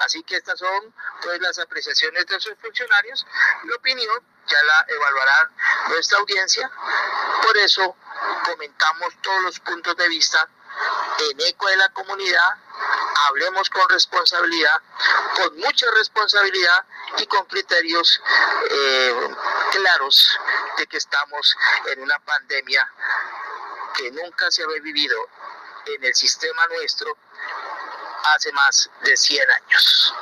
Así 0.00 0.22
que 0.22 0.36
estas 0.36 0.58
son 0.58 0.94
pues, 1.22 1.40
las 1.40 1.58
apreciaciones 1.58 2.26
de 2.26 2.40
sus 2.40 2.54
funcionarios. 2.60 3.26
La 3.64 3.76
opinión 3.76 4.18
ya 4.46 4.62
la 4.62 4.86
evaluará 4.88 5.50
nuestra 5.88 6.18
audiencia. 6.18 6.70
Por 7.42 7.56
eso 7.58 7.96
comentamos 8.44 9.14
todos 9.22 9.42
los 9.42 9.60
puntos 9.60 9.96
de 9.96 10.08
vista 10.08 10.48
en 11.30 11.40
eco 11.40 11.68
de 11.68 11.76
la 11.76 11.88
comunidad, 11.90 12.56
hablemos 13.28 13.68
con 13.70 13.88
responsabilidad, 13.88 14.80
con 15.36 15.56
mucha 15.58 15.90
responsabilidad 15.92 16.84
y 17.18 17.26
con 17.26 17.44
criterios 17.46 18.20
eh, 18.70 19.28
claros 19.72 20.38
de 20.78 20.86
que 20.86 20.96
estamos 20.96 21.56
en 21.86 22.00
una 22.02 22.18
pandemia 22.20 22.90
que 23.94 24.10
nunca 24.12 24.50
se 24.50 24.62
había 24.62 24.80
vivido 24.80 25.16
en 25.86 26.04
el 26.04 26.14
sistema 26.14 26.66
nuestro 26.68 27.16
hace 28.34 28.52
más 28.52 28.90
de 29.04 29.16
100 29.16 29.50
años. 29.50 30.14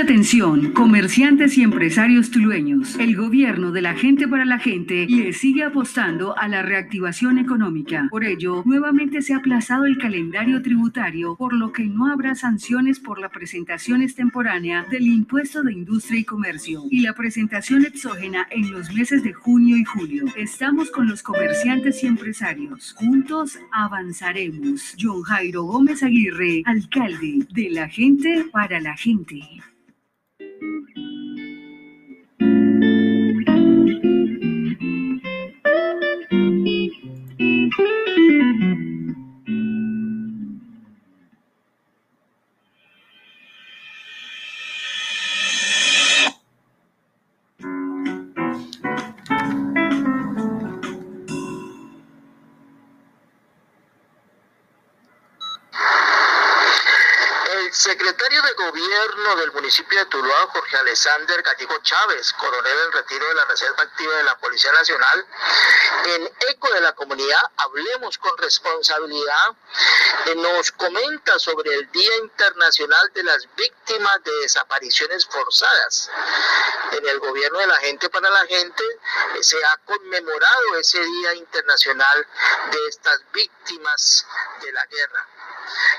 Atención, 0.00 0.72
comerciantes 0.72 1.58
y 1.58 1.62
empresarios 1.62 2.30
tulueños. 2.30 2.96
El 2.96 3.16
gobierno 3.16 3.70
de 3.70 3.82
la 3.82 3.94
gente 3.94 4.26
para 4.26 4.44
la 4.44 4.58
gente 4.58 5.06
le 5.06 5.32
sigue 5.32 5.62
apostando 5.62 6.36
a 6.38 6.48
la 6.48 6.62
reactivación 6.62 7.38
económica. 7.38 8.08
Por 8.10 8.24
ello, 8.24 8.62
nuevamente 8.64 9.20
se 9.20 9.34
ha 9.34 9.38
aplazado 9.38 9.84
el 9.84 9.98
calendario 9.98 10.62
tributario, 10.62 11.36
por 11.36 11.52
lo 11.52 11.72
que 11.72 11.84
no 11.84 12.10
habrá 12.10 12.34
sanciones 12.34 12.98
por 12.98 13.20
la 13.20 13.28
presentación 13.28 14.02
extemporánea 14.02 14.86
del 14.90 15.06
impuesto 15.06 15.62
de 15.62 15.74
industria 15.74 16.20
y 16.20 16.24
comercio 16.24 16.84
y 16.90 17.00
la 17.00 17.14
presentación 17.14 17.84
exógena 17.84 18.46
en 18.50 18.70
los 18.72 18.92
meses 18.92 19.22
de 19.22 19.32
junio 19.32 19.76
y 19.76 19.84
julio. 19.84 20.24
Estamos 20.36 20.90
con 20.90 21.08
los 21.08 21.22
comerciantes 21.22 22.02
y 22.02 22.06
empresarios. 22.06 22.94
Juntos 22.98 23.58
avanzaremos. 23.70 24.96
John 24.98 25.22
Jairo 25.22 25.64
Gómez 25.64 26.02
Aguirre, 26.02 26.62
alcalde 26.64 27.46
de 27.52 27.70
la 27.70 27.88
gente 27.88 28.46
para 28.50 28.80
la 28.80 28.96
gente. 28.96 29.40
Mm-hmm. 30.62 31.29
Secretario 57.80 58.42
de 58.42 58.52
gobierno 58.52 59.36
del 59.36 59.52
municipio 59.52 59.98
de 59.98 60.04
Tuluá, 60.04 60.36
Jorge 60.52 60.76
Alexander 60.76 61.42
Gallego 61.42 61.78
Chávez, 61.78 62.30
coronel 62.34 62.78
en 62.84 62.92
retiro 62.92 63.26
de 63.26 63.34
la 63.34 63.46
Reserva 63.46 63.82
Activa 63.84 64.16
de 64.16 64.22
la 64.22 64.36
Policía 64.38 64.70
Nacional, 64.72 65.26
en 66.04 66.30
eco 66.50 66.70
de 66.74 66.80
la 66.82 66.92
comunidad, 66.92 67.40
hablemos 67.56 68.18
con 68.18 68.36
responsabilidad, 68.36 69.56
eh, 70.26 70.34
nos 70.34 70.72
comenta 70.72 71.38
sobre 71.38 71.72
el 71.72 71.90
Día 71.90 72.16
Internacional 72.16 73.12
de 73.14 73.22
las 73.22 73.48
Víctimas 73.56 74.24
de 74.24 74.32
Desapariciones 74.42 75.24
Forzadas. 75.24 76.10
En 76.92 77.08
el 77.08 77.18
gobierno 77.18 77.60
de 77.60 77.66
la 77.66 77.76
gente 77.76 78.10
para 78.10 78.28
la 78.28 78.44
gente 78.44 78.84
eh, 78.84 79.42
se 79.42 79.56
ha 79.56 79.76
conmemorado 79.86 80.76
ese 80.78 81.02
Día 81.02 81.34
Internacional 81.34 82.26
de 82.72 82.88
estas 82.88 83.20
víctimas 83.32 84.26
de 84.60 84.70
la 84.70 84.84
guerra 84.84 85.39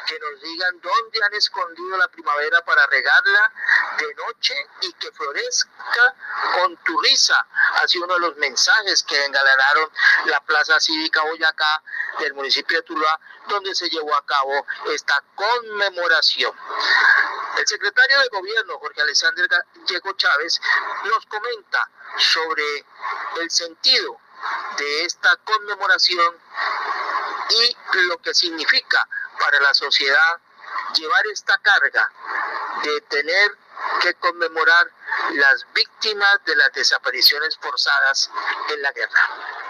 que 0.05 0.19
nos 0.19 0.41
digan 0.41 0.79
dónde 0.81 1.23
han 1.23 1.33
escondido 1.33 1.97
la 1.97 2.07
primavera 2.07 2.63
para 2.65 2.85
regarla 2.87 3.51
de 3.97 4.15
noche 4.15 4.55
y 4.81 4.93
que 4.93 5.11
florezca 5.11 6.15
con 6.55 6.77
tu 6.77 6.99
risa. 7.01 7.45
Así 7.81 7.97
uno 7.97 8.13
de 8.15 8.19
los 8.19 8.37
mensajes 8.37 9.03
que 9.03 9.25
engalanaron 9.25 9.89
la 10.25 10.39
Plaza 10.41 10.79
Cívica 10.79 11.21
Boyacá 11.23 11.83
del 12.19 12.33
municipio 12.33 12.77
de 12.77 12.83
Tuluá, 12.83 13.19
donde 13.47 13.73
se 13.75 13.89
llevó 13.89 14.13
a 14.15 14.25
cabo 14.25 14.65
esta 14.87 15.23
conmemoración. 15.35 16.55
El 17.57 17.67
secretario 17.67 18.19
de 18.21 18.27
gobierno, 18.29 18.79
Jorge 18.79 19.01
Alexander 19.01 19.47
Diego 19.87 20.13
Chávez, 20.13 20.59
nos 21.03 21.25
comenta 21.25 21.89
sobre 22.17 22.85
el 23.39 23.49
sentido 23.51 24.19
de 24.77 25.05
esta 25.05 25.35
conmemoración 25.37 26.35
y 27.49 27.77
lo 28.07 28.17
que 28.21 28.33
significa 28.33 29.07
para 29.41 29.59
la 29.59 29.73
sociedad 29.73 30.39
llevar 30.95 31.25
esta 31.27 31.57
carga 31.59 32.11
de 32.83 33.01
tener 33.01 33.51
que 34.01 34.13
conmemorar 34.15 34.87
las 35.33 35.65
víctimas 35.73 36.39
de 36.45 36.55
las 36.55 36.71
desapariciones 36.73 37.57
forzadas 37.57 38.29
en 38.69 38.81
la 38.81 38.91
guerra. 38.91 39.60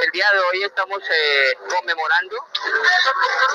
El 0.00 0.10
día 0.12 0.26
de 0.32 0.38
hoy 0.40 0.62
estamos 0.62 1.02
eh, 1.10 1.58
conmemorando 1.68 2.36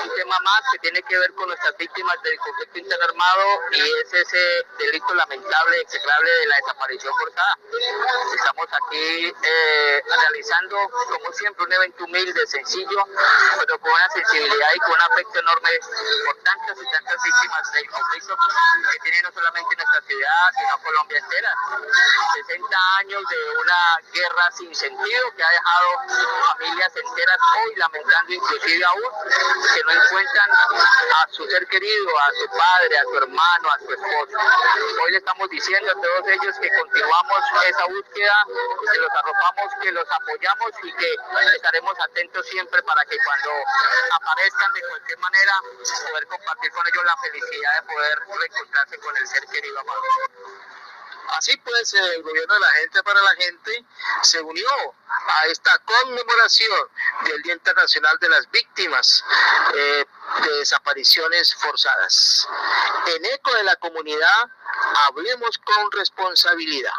un 0.02 0.14
tema 0.14 0.38
más 0.40 0.60
que 0.70 0.78
tiene 0.78 1.02
que 1.02 1.18
ver 1.18 1.34
con 1.34 1.48
nuestras 1.48 1.76
víctimas 1.76 2.22
del 2.22 2.38
conflicto 2.38 2.78
interarmado 2.78 3.44
y 3.72 3.80
es 3.80 4.12
ese 4.12 4.66
delito 4.78 5.14
lamentable, 5.14 5.80
execrable 5.80 6.30
de 6.30 6.46
la 6.46 6.56
desaparición 6.56 7.12
forzada. 7.18 7.58
Estamos 8.36 8.68
aquí 8.70 9.34
eh, 9.42 10.02
realizando, 10.06 10.76
como 11.10 11.32
siempre, 11.32 11.64
un 11.64 11.72
evento 11.72 12.04
humilde, 12.04 12.46
sencillo, 12.46 13.04
pero 13.58 13.80
con 13.80 13.90
una 13.90 14.08
sensibilidad 14.10 14.68
y 14.74 14.78
con 14.78 14.92
un 14.92 15.00
afecto 15.00 15.40
enorme 15.40 15.70
por 16.26 16.36
tantas 16.36 16.78
y 16.80 16.92
tantas 16.92 17.16
víctimas 17.24 17.72
del 17.72 17.90
conflicto 17.90 18.36
que 18.92 18.98
tiene 19.00 19.22
no 19.22 19.32
solamente 19.32 19.76
nuestra 19.76 20.00
ciudad, 20.02 20.52
sino 20.56 20.78
Colombia 20.84 21.18
entera. 21.18 21.56
60 22.46 22.76
años 22.98 23.22
de 23.28 23.50
una 23.58 24.03
guerra 24.12 24.50
sin 24.52 24.74
sentido 24.74 25.30
que 25.36 25.42
ha 25.42 25.50
dejado 25.50 25.88
familias 26.48 26.92
enteras 26.96 27.38
hoy 27.58 27.74
lamentando 27.76 28.32
inclusive 28.32 28.84
aún 28.84 29.10
que 29.74 29.84
no 29.84 29.90
encuentran 29.92 30.50
a 30.52 31.28
su 31.30 31.44
ser 31.46 31.66
querido, 31.66 32.18
a 32.18 32.30
su 32.32 32.58
padre, 32.58 32.98
a 32.98 33.02
su 33.04 33.16
hermano, 33.16 33.70
a 33.70 33.78
su 33.78 33.92
esposo. 33.92 34.38
Hoy 35.02 35.12
le 35.12 35.18
estamos 35.18 35.48
diciendo 35.50 35.90
a 35.90 35.94
todos 35.94 36.28
ellos 36.28 36.54
que 36.60 36.68
continuamos 36.78 37.42
esa 37.66 37.84
búsqueda, 37.86 38.46
que 38.92 38.98
los 38.98 39.10
arropamos, 39.10 39.72
que 39.82 39.92
los 39.92 40.06
apoyamos 40.10 40.70
y 40.82 40.92
que 40.94 41.16
estaremos 41.56 41.94
atentos 42.00 42.46
siempre 42.46 42.82
para 42.82 43.04
que 43.04 43.16
cuando 43.24 43.50
aparezcan 44.12 44.72
de 44.74 44.80
cualquier 44.88 45.18
manera 45.18 45.52
poder 46.10 46.26
compartir 46.26 46.70
con 46.72 46.86
ellos 46.86 47.04
la 47.04 47.16
felicidad 47.16 47.74
de 47.80 47.92
poder 47.92 48.18
reencontrarse 48.38 48.98
con 48.98 49.16
el 49.16 49.26
ser 49.26 49.44
querido 49.46 49.80
amado. 49.80 50.02
Así 51.30 51.56
pues, 51.58 51.94
el 51.94 52.22
gobierno 52.22 52.54
de 52.54 52.60
la 52.60 52.72
gente 52.80 53.02
para 53.02 53.20
la 53.22 53.34
gente 53.34 53.84
se 54.22 54.40
unió 54.40 54.68
a 55.26 55.46
esta 55.46 55.78
conmemoración 55.78 56.88
del 57.24 57.42
Día 57.42 57.54
Internacional 57.54 58.18
de 58.20 58.28
las 58.28 58.50
Víctimas 58.50 59.24
eh, 59.74 60.04
de 60.42 60.58
Desapariciones 60.58 61.54
Forzadas. 61.54 62.48
En 63.06 63.24
eco 63.24 63.54
de 63.54 63.64
la 63.64 63.76
comunidad, 63.76 64.50
hablemos 65.06 65.58
con 65.58 65.90
responsabilidad. 65.92 66.92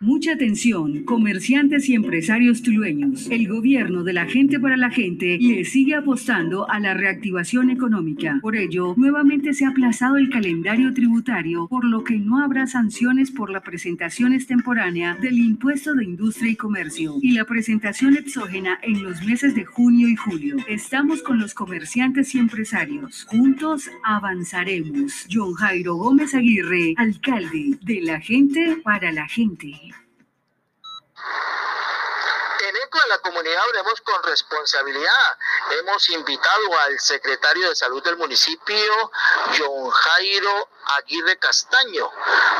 Mucha 0.00 0.32
atención, 0.32 1.04
comerciantes 1.04 1.88
y 1.88 1.94
empresarios 1.94 2.60
tulueños. 2.60 3.30
El 3.30 3.48
gobierno 3.48 4.04
de 4.04 4.12
la 4.12 4.26
gente 4.26 4.60
para 4.60 4.76
la 4.76 4.90
gente 4.90 5.38
le 5.40 5.64
sigue 5.64 5.94
apostando 5.94 6.70
a 6.70 6.78
la 6.80 6.92
reactivación 6.92 7.70
económica. 7.70 8.38
Por 8.42 8.56
ello, 8.56 8.92
nuevamente 8.98 9.54
se 9.54 9.64
ha 9.64 9.70
aplazado 9.70 10.18
el 10.18 10.28
calendario 10.28 10.92
tributario, 10.92 11.66
por 11.68 11.86
lo 11.86 12.04
que 12.04 12.18
no 12.18 12.44
habrá 12.44 12.66
sanciones 12.66 13.30
por 13.30 13.48
la 13.48 13.62
presentación 13.62 14.34
extemporánea 14.34 15.16
del 15.16 15.38
impuesto 15.38 15.94
de 15.94 16.04
industria 16.04 16.52
y 16.52 16.56
comercio 16.56 17.14
y 17.22 17.32
la 17.32 17.46
presentación 17.46 18.18
exógena 18.18 18.78
en 18.82 19.02
los 19.02 19.24
meses 19.24 19.54
de 19.54 19.64
junio 19.64 20.08
y 20.08 20.16
julio. 20.16 20.56
Estamos 20.68 21.22
con 21.22 21.38
los 21.38 21.54
comerciantes 21.54 22.34
y 22.34 22.38
empresarios. 22.38 23.24
Juntos 23.30 23.88
avanzaremos. 24.04 25.26
John 25.32 25.54
Jairo 25.54 25.94
Gómez 25.94 26.34
Aguirre, 26.34 26.92
alcalde 26.98 27.78
de 27.80 28.02
la 28.02 28.20
gente 28.20 28.76
para 28.84 29.10
la 29.10 29.26
gente. 29.26 29.85
En 32.96 33.00
eco 33.00 33.08
de 33.08 33.08
la 33.08 33.18
comunidad 33.18 33.62
hablemos 33.62 34.00
con 34.00 34.22
responsabilidad. 34.22 35.38
Hemos 35.72 36.08
invitado 36.08 36.78
al 36.78 36.98
secretario 36.98 37.68
de 37.68 37.76
salud 37.76 38.02
del 38.02 38.16
municipio, 38.16 39.10
John 39.58 39.90
Jairo 39.90 40.68
Aguirre 40.98 41.38
Castaño, 41.38 42.10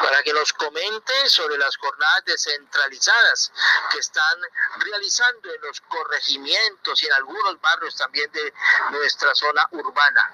para 0.02 0.22
que 0.22 0.32
nos 0.32 0.52
comente 0.52 1.28
sobre 1.28 1.58
las 1.58 1.76
jornadas 1.76 2.24
descentralizadas 2.26 3.52
que 3.90 3.98
están 3.98 4.40
realizando 4.78 5.52
en 5.52 5.60
los 5.62 5.80
corregimientos 5.82 7.02
y 7.02 7.06
en 7.06 7.12
algunos 7.12 7.60
barrios 7.60 7.96
también 7.96 8.30
de 8.32 8.52
nuestra 8.90 9.34
zona 9.34 9.66
urbana. 9.70 10.32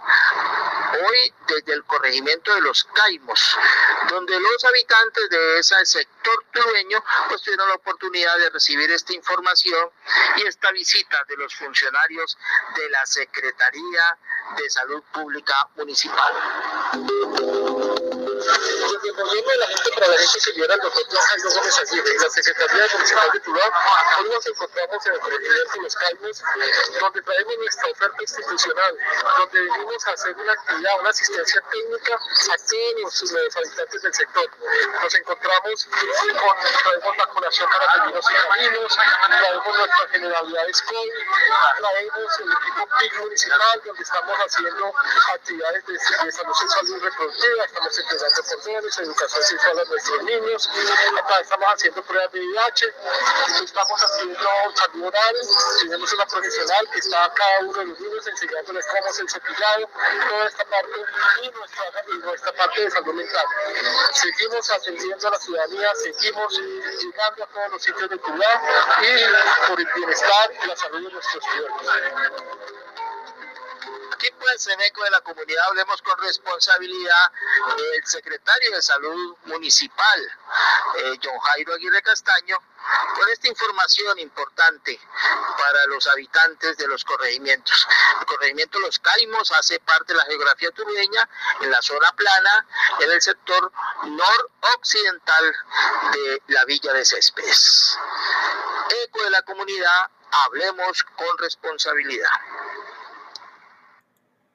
Hoy 1.07 1.35
desde 1.47 1.73
el 1.75 1.85
corregimiento 1.85 2.55
de 2.55 2.61
los 2.63 2.85
Caimos, 2.85 3.57
donde 4.09 4.39
los 4.41 4.65
habitantes 4.65 5.31
de 5.31 5.59
ese 5.59 5.85
sector 5.85 6.45
dueño 6.53 7.03
pues 7.29 7.43
tuvieron 7.43 7.69
la 7.69 7.75
oportunidad 7.75 8.39
de 8.39 8.51
recibir 8.51 8.91
esta 8.91 9.13
información 9.13 9.91
y 10.37 10.47
esta 10.47 10.71
visita 10.73 11.25
de 11.29 11.37
los 11.37 11.55
funcionarios 11.55 12.39
de 12.77 12.91
la 12.91 13.05
Secretaría 13.07 14.19
de 14.57 14.71
Salud 14.71 15.03
Pública 15.13 15.69
Municipal. 15.77 16.33
thank 17.83 18.15
you 18.15 18.22
Desde 18.43 19.09
el 19.09 19.15
gobierno 19.15 19.51
de 19.51 19.57
la 19.59 19.67
gente 19.69 19.91
para 19.93 20.07
la 20.09 20.19
gente 20.19 20.41
se 20.41 20.53
lidera 20.53 20.75
el 20.75 20.81
doctor 20.81 21.05
Jairo 21.13 21.51
Gómez 21.51 21.79
Aguirre 21.79 22.15
y 22.15 22.19
la 22.19 22.31
Secretaría 22.31 22.87
Municipal 22.93 23.31
de 23.33 23.41
Tuluá, 23.41 23.73
hoy 24.19 24.31
nos 24.31 24.47
encontramos 24.47 25.07
en 25.07 25.13
el 25.13 25.21
presidente 25.21 25.73
de 25.75 25.83
Los 25.83 25.95
Calmos, 25.95 26.43
donde 27.01 27.23
traemos 27.23 27.59
nuestra 27.59 27.91
oferta 27.91 28.17
institucional, 28.21 28.99
donde 29.39 29.61
venimos 29.61 30.07
a 30.07 30.11
hacer 30.11 30.35
una 30.37 30.53
actividad, 30.53 31.01
una 31.01 31.11
asistencia 31.11 31.63
técnica 31.71 32.15
a 32.15 32.57
todos 32.59 33.23
los 33.33 33.57
habitantes 33.57 34.03
del 34.03 34.15
sector. 34.15 34.51
Nos 35.03 35.15
encontramos 35.15 35.87
con, 35.87 36.57
traemos 36.83 37.17
vacunación 37.17 37.71
para 37.71 37.87
caminos 37.87 38.27
y 38.29 38.35
caminos, 38.35 38.99
traemos 39.29 39.79
nuestras 39.79 40.11
generalidades 40.11 40.83
COVID, 40.83 41.13
traemos 41.79 42.41
el 42.41 42.53
equipo 42.53 42.89
PIC 42.99 43.19
municipal, 43.21 43.83
donde 43.85 44.03
estamos 44.03 44.39
haciendo 44.39 44.95
actividades 45.35 45.87
de, 45.87 45.93
de 45.93 46.33
salud 46.33 46.55
sexual 46.55 46.89
y 46.89 46.99
reproductiva, 46.99 47.65
estamos 47.65 47.99
entrenando 48.39 48.63
cordones, 48.63 48.99
educación 48.99 49.43
sexual 49.43 49.79
a 49.79 49.85
nuestros 49.85 50.23
niños, 50.23 50.71
acá 51.19 51.41
estamos 51.41 51.69
haciendo 51.69 52.03
pruebas 52.03 52.33
de 52.33 52.41
VIH, 52.41 52.95
estamos 53.63 54.03
haciendo 54.03 54.39
salud 54.75 55.07
oral, 55.07 55.37
tenemos 55.81 56.13
una 56.13 56.27
profesional 56.27 56.89
que 56.93 56.99
está 56.99 57.25
a 57.25 57.35
cada 57.35 57.59
uno 57.61 57.79
de 57.79 57.87
los 57.87 58.01
niños 58.01 58.27
enseñándoles 58.27 58.87
cómo 58.87 59.07
es 59.07 59.19
el 59.19 59.29
cepillado, 59.29 59.89
toda 60.29 60.47
esta 60.47 60.65
parte 60.65 60.91
y 61.43 61.51
nuestra, 61.51 61.85
nuestra 62.25 62.53
parte 62.53 62.85
de 62.85 62.91
salud 62.91 63.15
mental. 63.15 63.47
Seguimos 64.13 64.71
atendiendo 64.71 65.29
a 65.29 65.31
la 65.31 65.39
ciudadanía, 65.39 65.95
seguimos 65.97 66.59
llegando 66.59 67.45
a 67.45 67.47
todos 67.47 67.71
los 67.73 67.83
sitios 67.83 68.09
de 68.09 68.19
Cuba 68.19 68.47
y 69.03 69.69
por 69.69 69.81
el 69.81 69.89
bienestar 69.95 70.53
y 70.63 70.67
la 70.67 70.77
salud 70.77 71.07
de 71.07 71.13
nuestros 71.13 71.45
ciudadanos. 71.45 72.92
Aquí 74.13 74.29
pues 74.39 74.67
en 74.67 74.81
Eco 74.83 75.03
de 75.05 75.11
la 75.11 75.21
Comunidad 75.23 75.65
hablemos 75.69 76.03
con 76.03 76.19
responsabilidad 76.19 77.33
el 77.79 78.07
secretario 78.07 78.73
de 78.73 78.83
Salud 78.83 79.37
Municipal, 79.45 80.21
eh, 80.97 81.19
John 81.23 81.39
Jairo 81.39 81.75
Aguirre 81.75 82.03
Castaño, 82.03 82.59
con 83.15 83.29
esta 83.31 83.49
información 83.49 84.19
importante 84.19 85.01
para 85.57 85.87
los 85.87 86.07
habitantes 86.09 86.77
de 86.77 86.89
los 86.89 87.05
corregimientos. 87.05 87.87
El 88.21 88.27
corregimiento 88.27 88.81
Los 88.81 88.99
Caimos 88.99 89.51
hace 89.53 89.81
parte 89.81 90.13
de 90.13 90.19
la 90.19 90.25
geografía 90.27 90.71
turueña 90.73 91.29
en 91.61 91.71
la 91.71 91.81
zona 91.81 92.13
plana, 92.13 92.67
en 93.01 93.11
el 93.11 93.23
sector 93.23 93.73
noroccidental 94.05 95.57
de 96.13 96.43
la 96.49 96.65
villa 96.67 96.93
de 96.93 97.05
Céspedes. 97.05 97.99
Eco 99.05 99.25
de 99.25 99.31
la 99.31 99.43
comunidad, 99.43 100.11
hablemos 100.45 101.03
con 101.17 101.39
responsabilidad. 101.39 102.31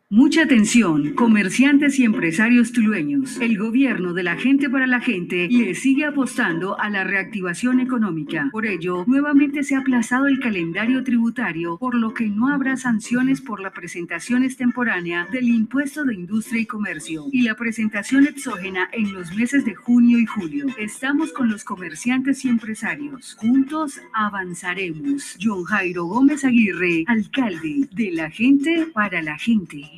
Mucha 0.09 0.43
atención, 0.43 1.15
comerciantes 1.15 1.99
y 1.99 2.05
empresarios 2.05 2.71
tulueños. 2.71 3.41
El 3.41 3.57
gobierno 3.57 4.13
de 4.13 4.23
la 4.23 4.37
gente 4.37 4.69
para 4.69 4.87
la 4.87 5.01
gente 5.01 5.49
le 5.51 5.75
sigue 5.75 6.05
apostando 6.05 6.79
a 6.79 6.89
la 6.89 7.03
reactivación 7.03 7.81
económica. 7.81 8.47
Por 8.53 8.65
ello, 8.65 9.03
nuevamente 9.05 9.63
se 9.63 9.75
ha 9.75 9.79
aplazado 9.79 10.27
el 10.27 10.39
calendario 10.39 11.03
tributario, 11.03 11.77
por 11.77 11.93
lo 11.93 12.13
que 12.13 12.29
no 12.29 12.47
habrá 12.47 12.77
sanciones 12.77 13.41
por 13.41 13.59
la 13.59 13.71
presentación 13.71 14.45
extemporánea 14.45 15.27
del 15.29 15.49
impuesto 15.49 16.05
de 16.05 16.15
industria 16.15 16.61
y 16.61 16.65
comercio 16.65 17.25
y 17.33 17.41
la 17.41 17.55
presentación 17.55 18.27
exógena 18.27 18.87
en 18.93 19.13
los 19.13 19.35
meses 19.35 19.65
de 19.65 19.75
junio 19.75 20.19
y 20.19 20.25
julio. 20.25 20.67
Estamos 20.77 21.33
con 21.33 21.49
los 21.49 21.65
comerciantes 21.65 22.45
y 22.45 22.47
empresarios. 22.47 23.35
Juntos 23.41 23.99
avanzaremos. 24.13 25.35
John 25.41 25.65
Jairo 25.65 26.05
Gómez 26.05 26.45
Aguirre, 26.45 27.03
alcalde 27.07 27.89
de 27.91 28.11
la 28.13 28.31
gente 28.31 28.87
para 28.93 29.21
la 29.21 29.37
gente. 29.37 29.96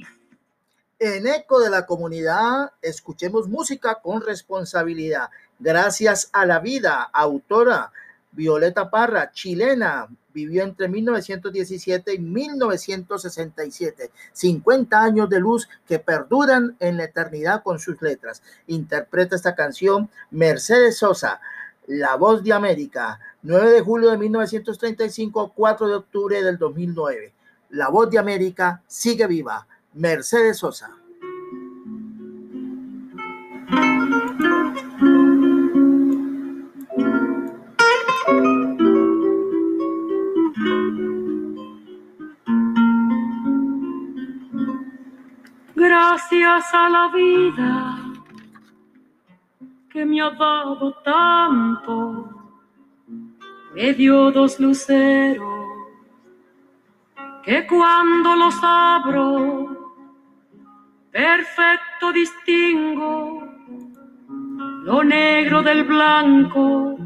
En 1.02 1.28
Eco 1.28 1.62
de 1.62 1.70
la 1.70 1.86
Comunidad, 1.86 2.74
escuchemos 2.82 3.48
música 3.48 4.02
con 4.02 4.20
responsabilidad. 4.20 5.30
Gracias 5.58 6.30
a 6.34 6.46
la 6.46 6.60
vida, 6.60 7.04
autora 7.14 7.94
Violeta 8.34 8.90
Parra, 8.90 9.32
chilena, 9.32 10.10
vivió 10.34 10.62
entre 10.62 10.90
1917 10.90 12.16
y 12.16 12.20
1967. 12.20 14.12
50 14.34 15.02
años 15.02 15.30
de 15.30 15.40
luz 15.40 15.70
que 15.88 16.00
perduran 16.00 16.76
en 16.82 16.98
la 16.98 17.06
eternidad 17.06 17.64
con 17.64 17.80
sus 17.80 18.02
letras. 18.02 18.44
Interpreta 18.68 19.38
esta 19.38 19.56
canción 19.56 20.10
Mercedes 20.32 20.98
Sosa, 20.98 21.40
La 21.88 22.16
Voz 22.16 22.44
de 22.44 22.52
América, 22.52 23.22
9 23.44 23.72
de 23.72 23.80
julio 23.80 24.12
de 24.12 24.18
1935, 24.18 25.54
4 25.56 25.88
de 25.88 25.96
octubre 25.96 26.44
del 26.44 26.58
2009. 26.58 27.34
La 27.70 27.88
Voz 27.88 28.10
de 28.10 28.20
América 28.20 28.84
sigue 28.86 29.28
viva. 29.28 29.66
Mercedes 29.94 30.60
Sosa. 30.60 30.96
Gracias 45.76 46.74
a 46.74 46.90
la 46.90 47.12
vida 47.14 47.98
que 49.90 50.06
me 50.06 50.22
ha 50.22 50.30
dado 50.30 50.94
tanto, 51.04 52.30
me 53.74 53.94
dio 53.94 54.32
dos 54.32 54.60
luceros 54.60 55.60
que 57.44 57.66
cuando 57.66 58.36
los 58.36 58.56
abro 58.62 59.69
perfecto 61.12 62.12
distingo 62.14 63.44
lo 64.84 65.04
negro 65.04 65.62
del 65.62 65.84
blanco 65.84 66.98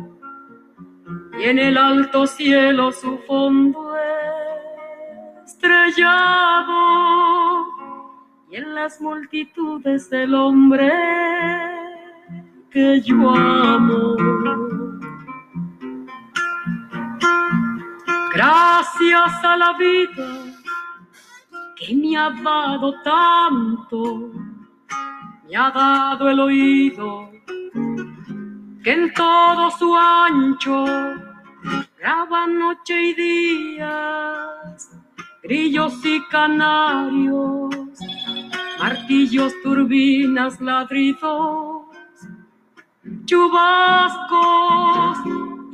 y 1.40 1.44
en 1.44 1.60
el 1.60 1.78
alto 1.78 2.28
cielo 2.28 2.92
su 2.92 3.18
fondo 3.20 3.96
estrellado 5.46 6.74
y 8.52 8.58
en 8.58 8.76
las 8.76 9.02
multitudes 9.02 10.10
del 10.10 10.36
hombre 10.36 10.92
que 12.70 13.02
yo 13.02 13.30
amo. 13.30 14.16
Gracias 18.34 19.44
a 19.44 19.58
la 19.58 19.74
vida 19.74 20.43
que 21.86 21.96
me 21.96 22.16
ha 22.16 22.30
dado 22.30 22.94
tanto, 23.04 24.32
me 25.46 25.56
ha 25.56 25.70
dado 25.70 26.30
el 26.30 26.40
oído 26.40 27.30
que 28.84 28.94
en 28.94 29.14
todo 29.14 29.70
su 29.72 29.94
ancho 29.96 30.86
graba 32.00 32.48
noche 32.48 33.02
y 33.10 33.14
días, 33.14 34.92
grillos 35.42 36.06
y 36.06 36.22
canarios, 36.28 37.70
martillos, 38.80 39.54
turbinas, 39.62 40.62
ladridos, 40.62 41.88
chubascos 43.26 45.18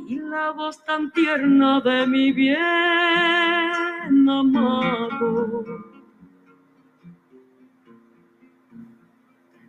y 0.08 0.18
la 0.18 0.50
voz 0.50 0.84
tan 0.84 1.12
tierna 1.12 1.80
de 1.80 2.06
mi 2.06 2.32
bien 2.32 4.28
amado. 4.28 5.79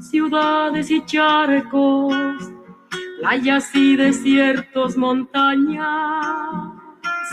ciudades 0.00 0.90
y 0.90 1.04
charcos, 1.04 2.14
playas 3.20 3.74
y 3.74 3.96
desiertos, 3.96 4.96
montañas 4.96 6.74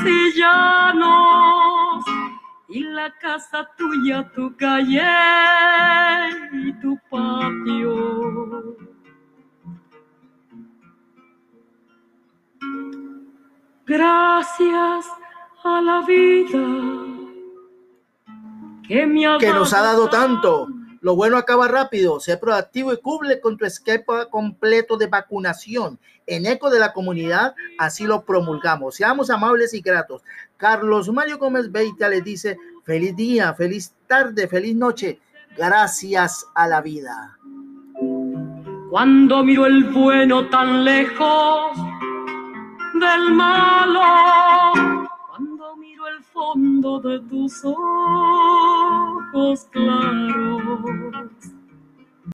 y 0.05 0.39
llanos, 0.39 2.05
y 2.69 2.83
la 2.83 3.13
casa 3.19 3.69
tuya, 3.77 4.29
tu 4.33 4.55
calle 4.55 5.01
y 6.53 6.73
tu 6.81 6.97
patio. 7.09 8.77
Gracias 13.85 15.05
a 15.63 15.81
la 15.81 16.01
vida 16.01 16.67
que, 18.85 19.05
me 19.07 19.25
ha 19.25 19.37
que 19.37 19.53
nos 19.53 19.73
ha 19.73 19.81
dado 19.81 20.09
tanto. 20.09 20.76
Lo 21.07 21.15
bueno 21.15 21.37
acaba 21.37 21.69
rápido. 21.69 22.19
Sé 22.19 22.35
proactivo 22.35 22.91
y 22.91 22.97
cubre 22.97 23.39
con 23.39 23.55
tu 23.55 23.63
esquema 23.63 24.25
completo 24.29 24.97
de 24.97 25.07
vacunación. 25.07 25.97
En 26.25 26.45
eco 26.45 26.69
de 26.69 26.79
la 26.79 26.91
comunidad, 26.91 27.55
así 27.77 28.03
lo 28.03 28.25
promulgamos. 28.25 28.95
Seamos 28.95 29.29
amables 29.29 29.73
y 29.73 29.79
gratos. 29.79 30.21
Carlos 30.57 31.07
Mario 31.07 31.37
Gómez 31.37 31.71
Beita 31.71 32.09
les 32.09 32.25
dice: 32.25 32.57
Feliz 32.83 33.15
día, 33.15 33.53
feliz 33.53 33.93
tarde, 34.05 34.49
feliz 34.49 34.75
noche. 34.75 35.21
Gracias 35.55 36.45
a 36.53 36.67
la 36.67 36.81
vida. 36.81 37.37
Cuando 38.89 39.45
miro 39.45 39.65
el 39.65 39.85
bueno 39.85 40.49
tan 40.49 40.83
lejos 40.83 41.71
del 42.99 43.31
malo, 43.31 44.96
fondo 46.37 46.99
de 46.99 47.19
tus 47.21 47.65
ojos 47.65 49.67
claros, 49.71 51.31